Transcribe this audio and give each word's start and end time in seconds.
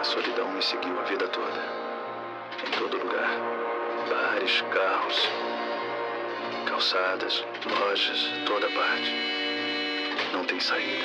A 0.00 0.04
solidão 0.04 0.50
me 0.52 0.62
seguiu 0.62 0.98
a 0.98 1.02
vida 1.04 1.28
toda. 1.28 1.62
Em 2.66 2.70
todo 2.78 2.96
lugar. 2.98 3.30
Bares, 4.08 4.60
carros, 4.74 5.28
calçadas, 6.66 7.44
lojas, 7.66 8.30
toda 8.46 8.68
parte. 8.70 9.12
Não 10.32 10.44
tem 10.44 10.58
saída. 10.58 11.04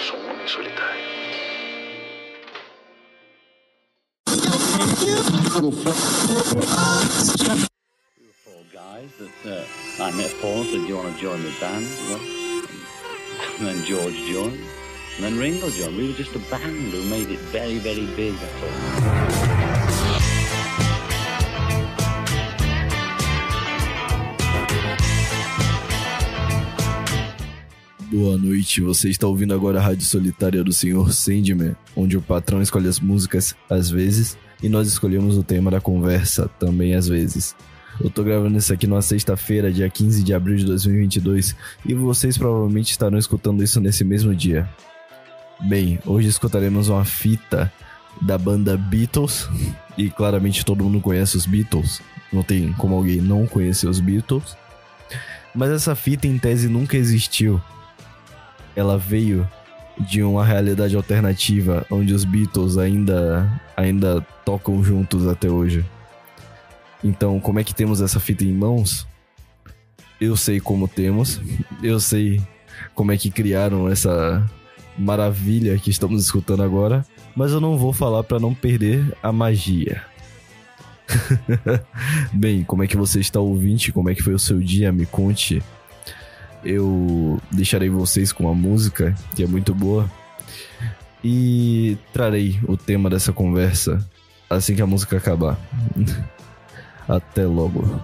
Sou 0.00 0.18
um 0.18 0.30
homem 0.30 0.48
solitário. 0.48 1.20
four 8.32 8.64
guys 8.72 9.10
that 9.18 9.30
uh, 9.46 10.02
I 10.02 10.10
met 10.12 10.34
Paul 10.40 10.64
said, 10.64 10.80
do 10.80 10.86
you 10.86 10.96
want 10.96 11.14
to 11.14 11.20
join 11.20 11.42
the 11.42 11.52
band? 11.60 11.86
And 13.58 13.66
then 13.66 13.84
George 13.84 14.14
joined. 14.26 14.79
And 15.20 15.26
then 15.26 15.38
Ringo 15.38 15.68
joined. 15.68 15.98
We 15.98 16.06
were 16.06 16.14
just 16.14 16.34
a 16.34 16.38
band 16.50 16.94
who 16.94 17.02
made 17.10 17.28
it 17.28 17.40
very, 17.52 17.76
very 17.76 18.06
big. 18.16 18.32
Boa 28.10 28.38
noite, 28.38 28.80
você 28.80 29.10
está 29.10 29.26
ouvindo 29.26 29.52
agora 29.52 29.78
a 29.78 29.82
Rádio 29.82 30.06
Solitária 30.06 30.64
do 30.64 30.72
Sr. 30.72 31.12
Sandman, 31.12 31.76
onde 31.94 32.16
o 32.16 32.22
patrão 32.22 32.62
escolhe 32.62 32.88
as 32.88 32.98
músicas 32.98 33.54
às 33.68 33.90
vezes 33.90 34.38
e 34.62 34.70
nós 34.70 34.88
escolhemos 34.88 35.36
o 35.36 35.42
tema 35.42 35.70
da 35.70 35.82
conversa 35.82 36.48
também 36.58 36.94
às 36.94 37.06
vezes. 37.06 37.54
Eu 38.00 38.08
tô 38.08 38.24
gravando 38.24 38.56
isso 38.56 38.72
aqui 38.72 38.86
numa 38.86 39.02
sexta-feira, 39.02 39.70
dia 39.70 39.90
15 39.90 40.22
de 40.22 40.32
abril 40.32 40.56
de 40.56 40.64
2022, 40.64 41.54
e 41.84 41.92
vocês 41.92 42.38
provavelmente 42.38 42.90
estarão 42.90 43.18
escutando 43.18 43.62
isso 43.62 43.78
nesse 43.82 44.02
mesmo 44.02 44.34
dia. 44.34 44.66
Bem, 45.62 45.98
hoje 46.06 46.28
escutaremos 46.28 46.88
uma 46.88 47.04
fita 47.04 47.72
da 48.20 48.36
banda 48.36 48.76
Beatles, 48.76 49.48
e 49.96 50.10
claramente 50.10 50.64
todo 50.64 50.84
mundo 50.84 51.00
conhece 51.00 51.36
os 51.36 51.46
Beatles, 51.46 52.00
não 52.32 52.42
tem 52.42 52.72
como 52.72 52.94
alguém 52.94 53.20
não 53.20 53.46
conhecer 53.46 53.88
os 53.88 54.00
Beatles. 54.00 54.56
Mas 55.54 55.70
essa 55.70 55.94
fita 55.94 56.26
em 56.26 56.38
tese 56.38 56.68
nunca 56.68 56.96
existiu 56.96 57.60
ela 58.74 58.96
veio 58.96 59.48
de 59.98 60.22
uma 60.22 60.44
realidade 60.44 60.96
alternativa 60.96 61.86
onde 61.90 62.14
os 62.14 62.24
Beatles 62.24 62.78
ainda 62.78 63.60
ainda 63.76 64.20
tocam 64.44 64.82
juntos 64.82 65.26
até 65.26 65.48
hoje. 65.48 65.84
Então, 67.02 67.40
como 67.40 67.58
é 67.58 67.64
que 67.64 67.74
temos 67.74 68.00
essa 68.00 68.20
fita 68.20 68.44
em 68.44 68.52
mãos? 68.52 69.06
Eu 70.20 70.36
sei 70.36 70.60
como 70.60 70.86
temos, 70.86 71.40
eu 71.82 71.98
sei 71.98 72.40
como 72.94 73.12
é 73.12 73.16
que 73.16 73.30
criaram 73.30 73.88
essa 73.88 74.46
maravilha 75.00 75.78
que 75.78 75.90
estamos 75.90 76.22
escutando 76.22 76.62
agora, 76.62 77.04
mas 77.34 77.52
eu 77.52 77.60
não 77.60 77.76
vou 77.76 77.92
falar 77.92 78.22
para 78.22 78.38
não 78.38 78.54
perder 78.54 79.16
a 79.22 79.32
magia. 79.32 80.02
Bem, 82.32 82.62
como 82.62 82.84
é 82.84 82.86
que 82.86 82.96
você 82.96 83.20
está 83.20 83.40
ouvinte? 83.40 83.92
Como 83.92 84.08
é 84.10 84.14
que 84.14 84.22
foi 84.22 84.34
o 84.34 84.38
seu 84.38 84.60
dia? 84.60 84.92
Me 84.92 85.06
conte 85.06 85.62
eu 86.64 87.40
deixarei 87.50 87.88
vocês 87.88 88.32
com 88.32 88.48
a 88.48 88.54
música, 88.54 89.14
que 89.34 89.42
é 89.42 89.46
muito 89.46 89.74
boa, 89.74 90.10
e 91.22 91.96
trarei 92.12 92.58
o 92.66 92.76
tema 92.76 93.10
dessa 93.10 93.32
conversa 93.32 94.06
assim 94.48 94.74
que 94.74 94.82
a 94.82 94.86
música 94.86 95.16
acabar. 95.16 95.58
Até 97.08 97.46
logo. 97.46 98.00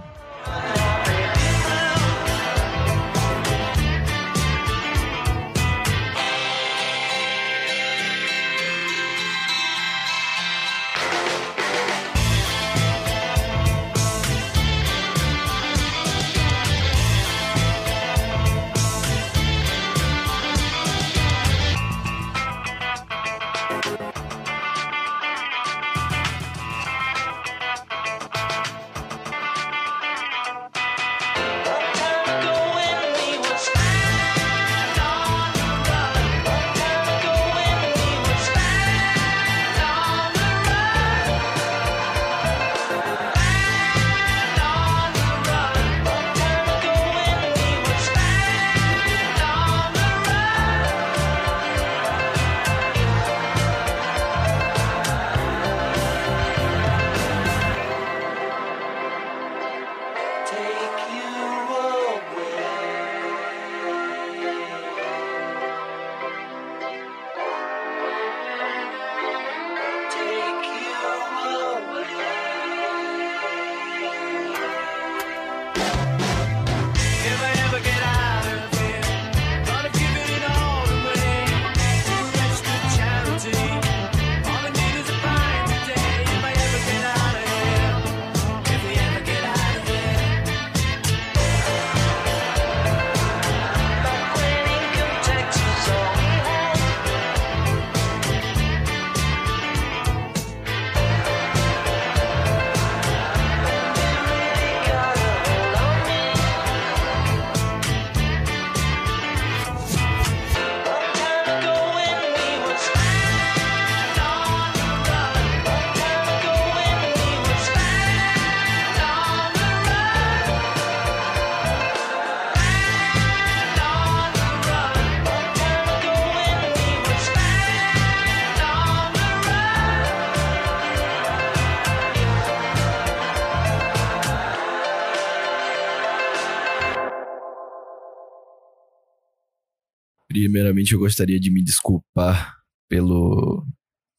Primeiramente, 140.28 140.92
eu 140.92 140.98
gostaria 140.98 141.38
de 141.38 141.50
me 141.50 141.62
desculpar 141.62 142.56
pelo 142.88 143.64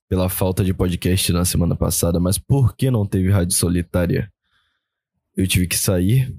pela 0.09 0.29
falta 0.29 0.63
de 0.63 0.73
podcast 0.73 1.33
na 1.33 1.43
semana 1.43 1.75
passada, 1.75 2.17
mas 2.17 2.37
por 2.37 2.77
que 2.77 2.89
não 2.89 3.05
teve 3.05 3.29
rádio 3.29 3.53
solitária? 3.53 4.31
Eu 5.35 5.45
tive 5.45 5.67
que 5.67 5.75
sair 5.75 6.33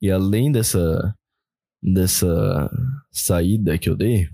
e 0.00 0.10
além 0.10 0.50
dessa 0.50 1.14
dessa 1.82 2.70
saída 3.10 3.78
que 3.78 3.88
eu 3.88 3.96
dei, 3.96 4.28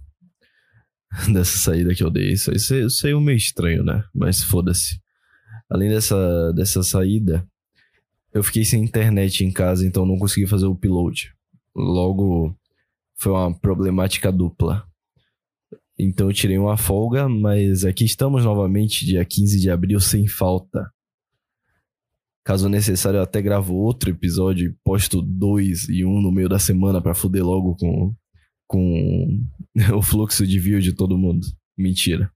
dessa 1.32 1.58
saída 1.58 1.94
que 1.94 2.02
eu 2.02 2.10
dei, 2.10 2.32
isso 2.32 2.50
aí 2.50 2.90
saiu 2.90 3.20
meio 3.20 3.36
estranho, 3.36 3.82
né? 3.82 4.04
Mas 4.14 4.42
foda-se. 4.42 5.00
Além 5.68 5.88
dessa 5.88 6.52
dessa 6.52 6.82
saída, 6.84 7.44
eu 8.32 8.42
fiquei 8.42 8.64
sem 8.64 8.84
internet 8.84 9.44
em 9.44 9.52
casa, 9.52 9.84
então 9.86 10.06
não 10.06 10.18
consegui 10.18 10.46
fazer 10.46 10.66
o 10.66 10.72
upload. 10.72 11.34
Logo 11.74 12.56
foi 13.18 13.32
uma 13.32 13.52
problemática 13.58 14.30
dupla. 14.30 14.86
Então 15.98 16.28
eu 16.28 16.34
tirei 16.34 16.58
uma 16.58 16.76
folga, 16.76 17.28
mas 17.28 17.84
aqui 17.84 18.04
estamos 18.04 18.44
novamente, 18.44 19.06
dia 19.06 19.24
15 19.24 19.58
de 19.58 19.70
abril, 19.70 19.98
sem 19.98 20.28
falta. 20.28 20.90
Caso 22.44 22.68
necessário, 22.68 23.18
eu 23.18 23.22
até 23.22 23.42
gravo 23.42 23.74
outro 23.74 24.10
episódio 24.10 24.76
posto 24.84 25.20
dois 25.20 25.88
e 25.88 26.04
um 26.04 26.20
no 26.20 26.30
meio 26.30 26.48
da 26.48 26.58
semana 26.58 27.02
pra 27.02 27.14
fuder 27.14 27.44
logo 27.44 27.74
com, 27.76 28.14
com 28.68 29.44
o 29.96 30.02
fluxo 30.02 30.46
de 30.46 30.58
view 30.60 30.80
de 30.80 30.92
todo 30.92 31.18
mundo. 31.18 31.46
Mentira. 31.76 32.30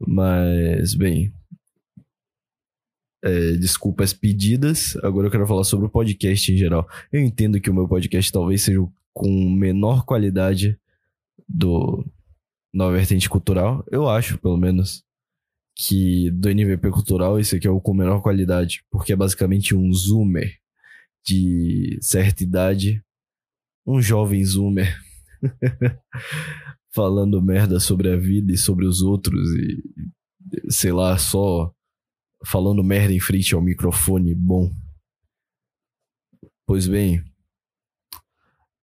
Mas, 0.00 0.94
bem. 0.94 1.32
é, 3.22 3.52
desculpas 3.52 4.12
pedidas. 4.12 4.96
Agora 5.02 5.26
eu 5.26 5.30
quero 5.30 5.46
falar 5.46 5.64
sobre 5.64 5.86
o 5.86 5.90
podcast 5.90 6.52
em 6.52 6.56
geral. 6.56 6.88
Eu 7.12 7.20
entendo 7.20 7.60
que 7.60 7.70
o 7.70 7.74
meu 7.74 7.88
podcast 7.88 8.30
talvez 8.32 8.62
seja 8.62 8.80
o 8.80 8.92
com 9.16 9.48
menor 9.48 10.04
qualidade 10.04 10.78
do 11.48 12.04
na 12.70 12.90
vertente 12.90 13.30
cultural. 13.30 13.82
Eu 13.90 14.06
acho, 14.06 14.36
pelo 14.36 14.58
menos, 14.58 15.02
que 15.74 16.30
do 16.32 16.50
NVP 16.50 16.90
cultural 16.90 17.40
esse 17.40 17.56
aqui 17.56 17.66
é 17.66 17.70
o 17.70 17.80
com 17.80 17.94
menor 17.94 18.20
qualidade, 18.20 18.84
porque 18.90 19.14
é 19.14 19.16
basicamente 19.16 19.74
um 19.74 19.90
zoomer 19.90 20.58
de 21.24 21.98
certa 22.02 22.42
idade, 22.42 23.02
um 23.86 24.02
jovem 24.02 24.44
zoomer 24.44 24.94
falando 26.94 27.40
merda 27.40 27.80
sobre 27.80 28.10
a 28.10 28.16
vida 28.18 28.52
e 28.52 28.58
sobre 28.58 28.84
os 28.84 29.00
outros 29.00 29.48
e 29.54 29.82
sei 30.68 30.92
lá, 30.92 31.16
só 31.16 31.74
falando 32.44 32.84
merda 32.84 33.14
em 33.14 33.20
frente 33.20 33.54
ao 33.54 33.62
microfone 33.62 34.34
bom. 34.34 34.70
Pois 36.66 36.86
bem, 36.86 37.24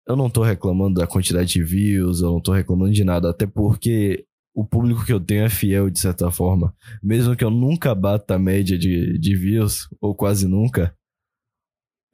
eu 0.06 0.16
não 0.16 0.28
tô 0.28 0.42
reclamando 0.42 1.00
da 1.00 1.06
quantidade 1.06 1.52
de 1.52 1.62
views, 1.62 2.20
eu 2.20 2.30
não 2.30 2.40
tô 2.40 2.52
reclamando 2.52 2.92
de 2.92 3.04
nada, 3.04 3.30
até 3.30 3.46
porque 3.46 4.26
o 4.54 4.64
público 4.64 5.04
que 5.04 5.12
eu 5.12 5.20
tenho 5.20 5.44
é 5.44 5.48
fiel 5.48 5.88
de 5.88 5.98
certa 5.98 6.30
forma. 6.30 6.74
Mesmo 7.02 7.36
que 7.36 7.44
eu 7.44 7.50
nunca 7.50 7.94
bata 7.94 8.34
a 8.34 8.38
média 8.38 8.78
de, 8.78 9.18
de 9.18 9.36
views, 9.36 9.88
ou 10.00 10.14
quase 10.14 10.46
nunca, 10.46 10.94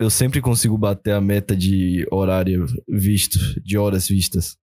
eu 0.01 0.11
sempre 0.11 0.41
consigo 0.41 0.79
bater 0.79 1.13
a 1.13 1.21
meta 1.21 1.57
de 1.57 2.07
horário 2.11 2.67
visto, 2.89 3.39
de 3.61 3.77
horas 3.77 4.07
vistas. 4.07 4.57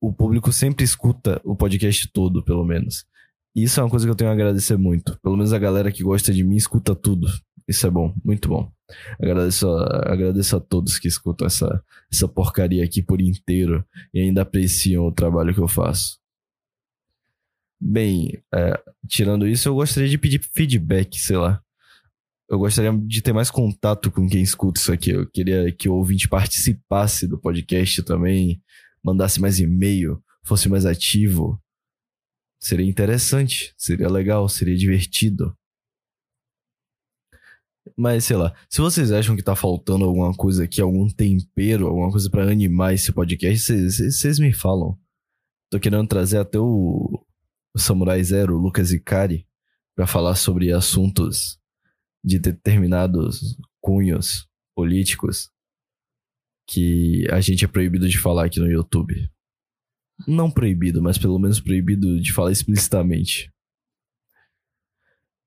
O 0.00 0.12
público 0.12 0.52
sempre 0.52 0.84
escuta 0.84 1.40
o 1.44 1.54
podcast 1.54 2.10
todo, 2.12 2.44
pelo 2.44 2.64
menos. 2.64 3.06
Isso 3.54 3.78
é 3.78 3.82
uma 3.82 3.90
coisa 3.90 4.04
que 4.04 4.10
eu 4.10 4.16
tenho 4.16 4.30
a 4.30 4.32
agradecer 4.32 4.76
muito. 4.76 5.18
Pelo 5.22 5.36
menos 5.36 5.52
a 5.52 5.58
galera 5.58 5.92
que 5.92 6.02
gosta 6.02 6.32
de 6.32 6.42
mim 6.42 6.56
escuta 6.56 6.94
tudo. 6.94 7.28
Isso 7.68 7.86
é 7.86 7.90
bom, 7.90 8.14
muito 8.24 8.48
bom. 8.48 8.70
Agradeço 9.18 9.68
a, 9.68 10.12
agradeço 10.12 10.56
a 10.56 10.60
todos 10.60 10.98
que 10.98 11.08
escutam 11.08 11.46
essa, 11.46 11.82
essa 12.12 12.28
porcaria 12.28 12.84
aqui 12.84 13.02
por 13.02 13.20
inteiro 13.20 13.84
e 14.12 14.20
ainda 14.20 14.42
apreciam 14.42 15.06
o 15.06 15.12
trabalho 15.12 15.54
que 15.54 15.60
eu 15.60 15.68
faço. 15.68 16.18
Bem, 17.80 18.42
é, 18.52 18.80
tirando 19.08 19.46
isso, 19.46 19.68
eu 19.68 19.74
gostaria 19.74 20.08
de 20.08 20.18
pedir 20.18 20.40
feedback, 20.54 21.18
sei 21.18 21.36
lá. 21.36 21.62
Eu 22.48 22.58
gostaria 22.58 22.92
de 22.92 23.22
ter 23.22 23.32
mais 23.32 23.50
contato 23.50 24.10
com 24.10 24.28
quem 24.28 24.42
escuta 24.42 24.80
isso 24.80 24.92
aqui. 24.92 25.10
Eu 25.10 25.26
queria 25.26 25.72
que 25.72 25.88
o 25.88 25.94
ouvinte 25.94 26.28
participasse 26.28 27.26
do 27.26 27.38
podcast 27.38 28.02
também, 28.02 28.60
mandasse 29.02 29.40
mais 29.40 29.58
e-mail, 29.58 30.22
fosse 30.44 30.68
mais 30.68 30.84
ativo. 30.84 31.60
Seria 32.64 32.88
interessante, 32.88 33.74
seria 33.76 34.08
legal, 34.08 34.48
seria 34.48 34.74
divertido. 34.74 35.54
Mas 37.94 38.24
sei 38.24 38.38
lá, 38.38 38.54
se 38.70 38.80
vocês 38.80 39.12
acham 39.12 39.36
que 39.36 39.42
tá 39.42 39.54
faltando 39.54 40.06
alguma 40.06 40.32
coisa 40.34 40.64
aqui, 40.64 40.80
algum 40.80 41.06
tempero, 41.06 41.86
alguma 41.86 42.10
coisa 42.10 42.30
pra 42.30 42.50
animar 42.50 42.94
esse 42.94 43.12
podcast, 43.12 43.70
vocês 43.70 44.38
me 44.38 44.50
falam. 44.50 44.98
Tô 45.70 45.78
querendo 45.78 46.08
trazer 46.08 46.38
até 46.38 46.58
o, 46.58 47.22
o 47.74 47.78
Samurai 47.78 48.24
Zero, 48.24 48.56
o 48.56 48.58
Lucas 48.58 48.92
Icari, 48.92 49.46
pra 49.94 50.06
falar 50.06 50.34
sobre 50.34 50.72
assuntos 50.72 51.60
de 52.24 52.38
determinados 52.38 53.58
cunhos 53.78 54.48
políticos 54.74 55.50
que 56.66 57.28
a 57.30 57.42
gente 57.42 57.66
é 57.66 57.68
proibido 57.68 58.08
de 58.08 58.18
falar 58.18 58.46
aqui 58.46 58.58
no 58.58 58.70
YouTube. 58.70 59.30
Não 60.26 60.50
proibido, 60.50 61.02
mas 61.02 61.18
pelo 61.18 61.38
menos 61.38 61.60
proibido 61.60 62.20
de 62.20 62.32
falar 62.32 62.52
explicitamente. 62.52 63.52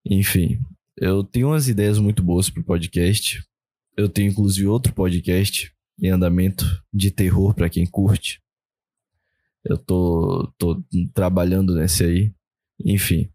Enfim, 0.05 0.59
eu 0.95 1.23
tenho 1.23 1.47
umas 1.47 1.67
ideias 1.67 1.99
muito 1.99 2.23
boas 2.23 2.49
pro 2.49 2.63
podcast. 2.63 3.43
Eu 3.95 4.09
tenho 4.09 4.31
inclusive 4.31 4.67
outro 4.67 4.93
podcast 4.93 5.73
em 5.99 6.09
andamento 6.09 6.65
de 6.93 7.11
terror 7.11 7.53
para 7.53 7.69
quem 7.69 7.85
curte. 7.85 8.41
Eu 9.63 9.77
tô, 9.77 10.53
tô 10.57 10.83
trabalhando 11.13 11.75
nesse 11.75 12.03
aí. 12.03 12.33
Enfim. 12.83 13.29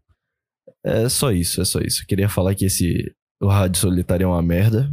É 0.83 1.07
só 1.09 1.31
isso, 1.31 1.61
é 1.61 1.65
só 1.65 1.79
isso. 1.79 2.01
Eu 2.01 2.07
queria 2.07 2.29
falar 2.29 2.55
que 2.55 2.65
esse 2.65 3.13
o 3.41 3.47
Rádio 3.47 3.81
Solitário 3.81 4.23
é 4.23 4.27
uma 4.27 4.41
merda, 4.41 4.89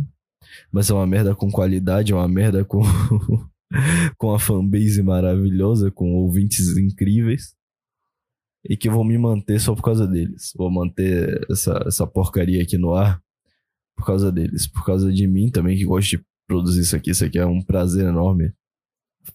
mas 0.72 0.90
é 0.90 0.94
uma 0.94 1.06
merda 1.06 1.34
com 1.34 1.50
qualidade, 1.50 2.12
é 2.12 2.14
uma 2.14 2.26
merda 2.26 2.64
com 2.64 2.82
com 4.18 4.34
a 4.34 4.38
fanbase 4.38 5.02
maravilhosa, 5.02 5.90
com 5.90 6.12
ouvintes 6.14 6.76
incríveis 6.76 7.54
e 8.64 8.76
que 8.76 8.88
eu 8.88 8.92
vou 8.92 9.04
me 9.04 9.16
manter 9.16 9.60
só 9.60 9.74
por 9.74 9.82
causa 9.82 10.06
deles. 10.06 10.52
Vou 10.56 10.70
manter 10.70 11.46
essa, 11.50 11.82
essa 11.86 12.06
porcaria 12.06 12.62
aqui 12.62 12.76
no 12.76 12.94
ar 12.94 13.20
por 13.96 14.06
causa 14.06 14.30
deles, 14.30 14.66
por 14.66 14.84
causa 14.84 15.12
de 15.12 15.26
mim 15.26 15.50
também 15.50 15.76
que 15.76 15.84
gosto 15.84 16.10
de 16.10 16.24
produzir 16.46 16.82
isso 16.82 16.96
aqui. 16.96 17.10
Isso 17.10 17.24
aqui 17.24 17.38
é 17.38 17.46
um 17.46 17.62
prazer 17.62 18.06
enorme. 18.06 18.52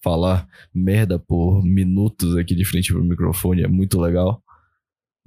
Falar 0.01 0.47
merda 0.73 1.19
por 1.19 1.63
minutos 1.63 2.35
aqui 2.35 2.55
de 2.55 2.65
frente 2.65 2.91
pro 2.91 3.03
microfone 3.03 3.63
é 3.63 3.67
muito 3.67 3.99
legal. 3.99 4.43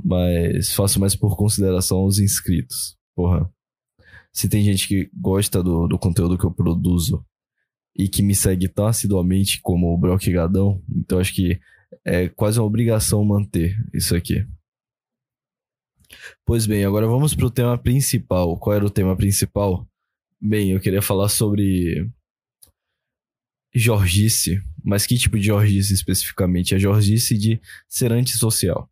Mas 0.03 0.73
faço 0.73 1.01
mais 1.01 1.17
por 1.17 1.37
consideração 1.37 1.99
aos 1.99 2.19
inscritos. 2.19 2.97
Porra. 3.17 3.51
Se 4.33 4.49
tem 4.49 4.63
gente 4.63 4.87
que 4.87 5.11
gosta 5.13 5.63
do, 5.63 5.89
do 5.89 5.99
conteúdo 5.99 6.39
que 6.39 6.45
eu 6.45 6.53
produzo 6.53 7.25
e 7.97 8.09
que 8.09 8.23
me 8.23 8.35
segue 8.35 8.69
tão 8.69 8.87
assiduamente 8.87 9.61
como 9.61 9.93
o 9.93 9.99
Brock 9.99 10.31
Gadão, 10.31 10.83
então 10.89 11.19
acho 11.19 11.35
que 11.35 11.61
é 12.05 12.29
quase 12.29 12.59
uma 12.59 12.67
obrigação 12.67 13.25
manter 13.25 13.77
isso 13.93 14.15
aqui. 14.15 14.47
Pois 16.45 16.67
bem, 16.67 16.85
agora 16.85 17.07
vamos 17.07 17.35
pro 17.35 17.51
tema 17.51 17.77
principal. 17.77 18.57
Qual 18.59 18.75
era 18.75 18.85
o 18.85 18.91
tema 18.91 19.17
principal? 19.17 19.87
Bem, 20.41 20.73
eu 20.73 20.81
queria 20.81 21.03
falar 21.03 21.29
sobre 21.29 22.09
Jorgice, 23.75 24.63
mas 24.83 25.07
que 25.07 25.19
tipo 25.19 25.39
de 25.39 25.47
Jorgice 25.47 25.93
especificamente? 25.93 26.75
A 26.75 26.79
Jorgice 26.79 27.37
de 27.37 27.61
ser 27.89 28.13
antissocial, 28.13 28.91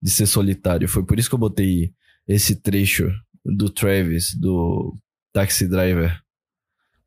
de 0.00 0.10
ser 0.10 0.26
solitário. 0.26 0.88
Foi 0.88 1.04
por 1.04 1.18
isso 1.18 1.28
que 1.28 1.34
eu 1.34 1.40
botei 1.40 1.92
esse 2.28 2.56
trecho 2.56 3.10
do 3.44 3.68
Travis, 3.68 4.34
do 4.34 4.96
Taxi 5.32 5.66
Driver, 5.66 6.23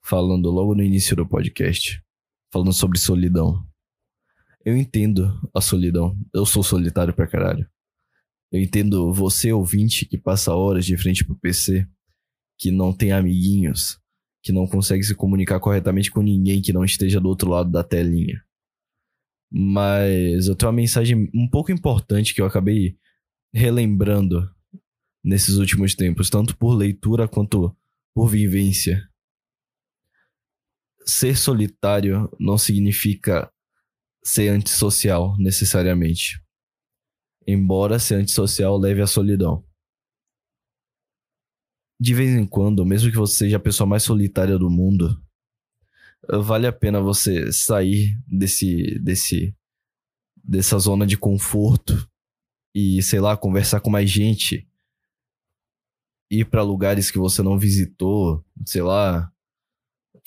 falando 0.08 0.50
logo 0.50 0.74
no 0.74 0.82
início 0.82 1.18
do 1.18 1.28
podcast, 1.28 2.02
falando 2.52 2.72
sobre 2.72 2.98
solidão. 2.98 3.62
Eu 4.64 4.78
entendo 4.78 5.38
a 5.54 5.60
solidão. 5.60 6.18
Eu 6.34 6.46
sou 6.46 6.64
solitário 6.64 7.14
pra 7.14 7.28
caralho. 7.28 7.70
Eu 8.50 8.62
entendo 8.62 9.14
você, 9.14 9.52
ouvinte, 9.52 10.06
que 10.06 10.18
passa 10.18 10.56
horas 10.56 10.86
de 10.86 10.96
frente 10.96 11.26
pro 11.26 11.36
PC, 11.36 11.86
que 12.58 12.72
não 12.72 12.94
tem 12.94 13.12
amiguinhos, 13.12 14.00
que 14.42 14.54
não 14.54 14.66
consegue 14.66 15.04
se 15.04 15.14
comunicar 15.14 15.60
corretamente 15.60 16.10
com 16.10 16.22
ninguém 16.22 16.62
que 16.62 16.72
não 16.72 16.86
esteja 16.86 17.20
do 17.20 17.28
outro 17.28 17.50
lado 17.50 17.70
da 17.70 17.84
telinha. 17.84 18.42
Mas 19.52 20.48
eu 20.48 20.56
tenho 20.56 20.70
uma 20.70 20.76
mensagem 20.76 21.30
um 21.34 21.50
pouco 21.50 21.70
importante 21.70 22.34
que 22.34 22.42
eu 22.42 22.46
acabei 22.46 22.98
relembrando 23.54 24.50
nesses 25.22 25.56
últimos 25.56 25.96
tempos, 25.96 26.30
tanto 26.30 26.56
por 26.58 26.74
leitura 26.74 27.28
quanto 27.28 27.76
por 28.16 28.30
vivência. 28.30 29.06
Ser 31.08 31.38
solitário 31.38 32.30
não 32.40 32.58
significa 32.58 33.52
ser 34.24 34.50
antissocial 34.50 35.38
necessariamente. 35.38 36.42
Embora 37.48 37.98
ser 37.98 38.16
antissocial 38.16 38.78
leve 38.78 39.02
à 39.02 39.08
solidão. 39.08 39.66
De 42.00 42.14
vez 42.14 42.32
em 42.32 42.46
quando, 42.46 42.86
mesmo 42.86 43.10
que 43.10 43.18
você 43.18 43.38
seja 43.38 43.58
a 43.58 43.60
pessoa 43.60 43.88
mais 43.88 44.04
solitária 44.04 44.58
do 44.58 44.70
mundo, 44.70 45.20
vale 46.30 46.68
a 46.68 46.74
pena 46.74 47.00
você 47.00 47.52
sair 47.52 48.16
desse 48.28 49.00
desse 49.00 49.56
dessa 50.44 50.78
zona 50.78 51.06
de 51.06 51.18
conforto 51.18 52.10
e, 52.74 53.02
sei 53.02 53.20
lá, 53.20 53.36
conversar 53.36 53.82
com 53.82 53.90
mais 53.90 54.10
gente, 54.10 54.70
ir 56.30 56.46
para 56.46 56.62
lugares 56.62 57.10
que 57.10 57.18
você 57.18 57.42
não 57.42 57.58
visitou, 57.58 58.46
sei 58.66 58.82
lá, 58.82 59.32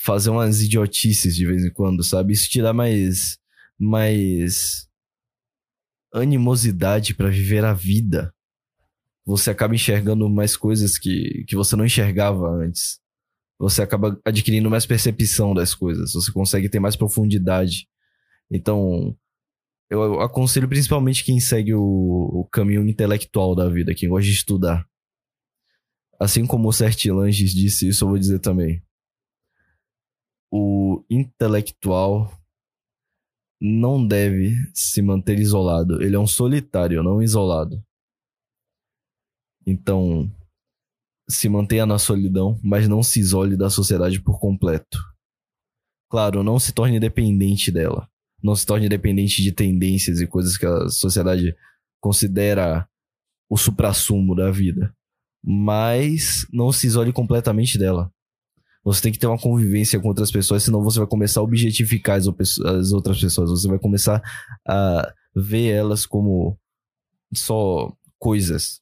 fazer 0.00 0.30
umas 0.30 0.62
idiotices 0.62 1.36
de 1.36 1.46
vez 1.46 1.62
em 1.62 1.70
quando, 1.70 2.02
sabe? 2.02 2.32
Isso 2.32 2.48
te 2.48 2.62
dá 2.62 2.72
mais 2.72 3.38
mais 3.78 4.88
animosidade 6.12 7.14
para 7.14 7.28
viver 7.28 7.64
a 7.64 7.74
vida. 7.74 8.34
Você 9.26 9.50
acaba 9.50 9.74
enxergando 9.74 10.28
mais 10.28 10.56
coisas 10.56 10.98
que, 10.98 11.44
que 11.46 11.54
você 11.54 11.76
não 11.76 11.84
enxergava 11.84 12.48
antes. 12.48 12.98
Você 13.58 13.82
acaba 13.82 14.18
adquirindo 14.24 14.70
mais 14.70 14.86
percepção 14.86 15.54
das 15.54 15.74
coisas. 15.74 16.12
Você 16.14 16.32
consegue 16.32 16.68
ter 16.68 16.80
mais 16.80 16.96
profundidade. 16.96 17.86
Então, 18.50 19.16
eu 19.90 20.20
aconselho 20.20 20.68
principalmente 20.68 21.24
quem 21.24 21.38
segue 21.40 21.74
o, 21.74 21.82
o 21.82 22.48
caminho 22.50 22.86
intelectual 22.88 23.54
da 23.54 23.68
vida, 23.68 23.94
quem 23.94 24.08
gosta 24.08 24.26
de 24.26 24.32
estudar. 24.32 24.86
Assim 26.18 26.46
como 26.46 26.68
o 26.68 26.72
Sertilanges 26.72 27.54
disse 27.54 27.88
isso, 27.88 28.04
eu 28.04 28.08
vou 28.08 28.18
dizer 28.18 28.40
também. 28.40 28.82
O 30.50 31.04
intelectual 31.08 32.32
não 33.60 34.04
deve 34.04 34.54
se 34.74 35.02
manter 35.02 35.38
isolado. 35.38 36.02
Ele 36.02 36.16
é 36.16 36.18
um 36.18 36.26
solitário, 36.26 37.02
não 37.02 37.22
isolado. 37.22 37.82
Então, 39.66 40.30
se 41.28 41.48
mantenha 41.48 41.86
na 41.86 41.98
solidão, 41.98 42.58
mas 42.62 42.88
não 42.88 43.02
se 43.02 43.20
isole 43.20 43.56
da 43.56 43.70
sociedade 43.70 44.20
por 44.20 44.40
completo. 44.40 44.98
Claro, 46.10 46.42
não 46.42 46.58
se 46.58 46.72
torne 46.72 46.98
dependente 46.98 47.70
dela. 47.70 48.08
Não 48.42 48.56
se 48.56 48.66
torne 48.66 48.88
dependente 48.88 49.42
de 49.42 49.52
tendências 49.52 50.20
e 50.20 50.26
coisas 50.26 50.56
que 50.56 50.66
a 50.66 50.88
sociedade 50.88 51.54
considera 52.00 52.88
o 53.48 53.56
suprassumo 53.56 54.34
da 54.34 54.50
vida. 54.50 54.94
Mas 55.42 56.46
não 56.52 56.72
se 56.72 56.86
isole 56.86 57.12
completamente 57.12 57.78
dela. 57.78 58.12
Você 58.82 59.02
tem 59.02 59.12
que 59.12 59.18
ter 59.18 59.26
uma 59.26 59.38
convivência 59.38 60.00
com 60.00 60.08
outras 60.08 60.30
pessoas, 60.30 60.62
senão 60.62 60.82
você 60.82 60.98
vai 60.98 61.08
começar 61.08 61.40
a 61.40 61.44
objetificar 61.44 62.16
as, 62.16 62.26
as 62.60 62.92
outras 62.92 63.20
pessoas. 63.20 63.50
Você 63.50 63.68
vai 63.68 63.78
começar 63.78 64.22
a 64.66 65.12
ver 65.34 65.68
elas 65.68 66.06
como 66.06 66.58
só 67.34 67.92
coisas. 68.18 68.80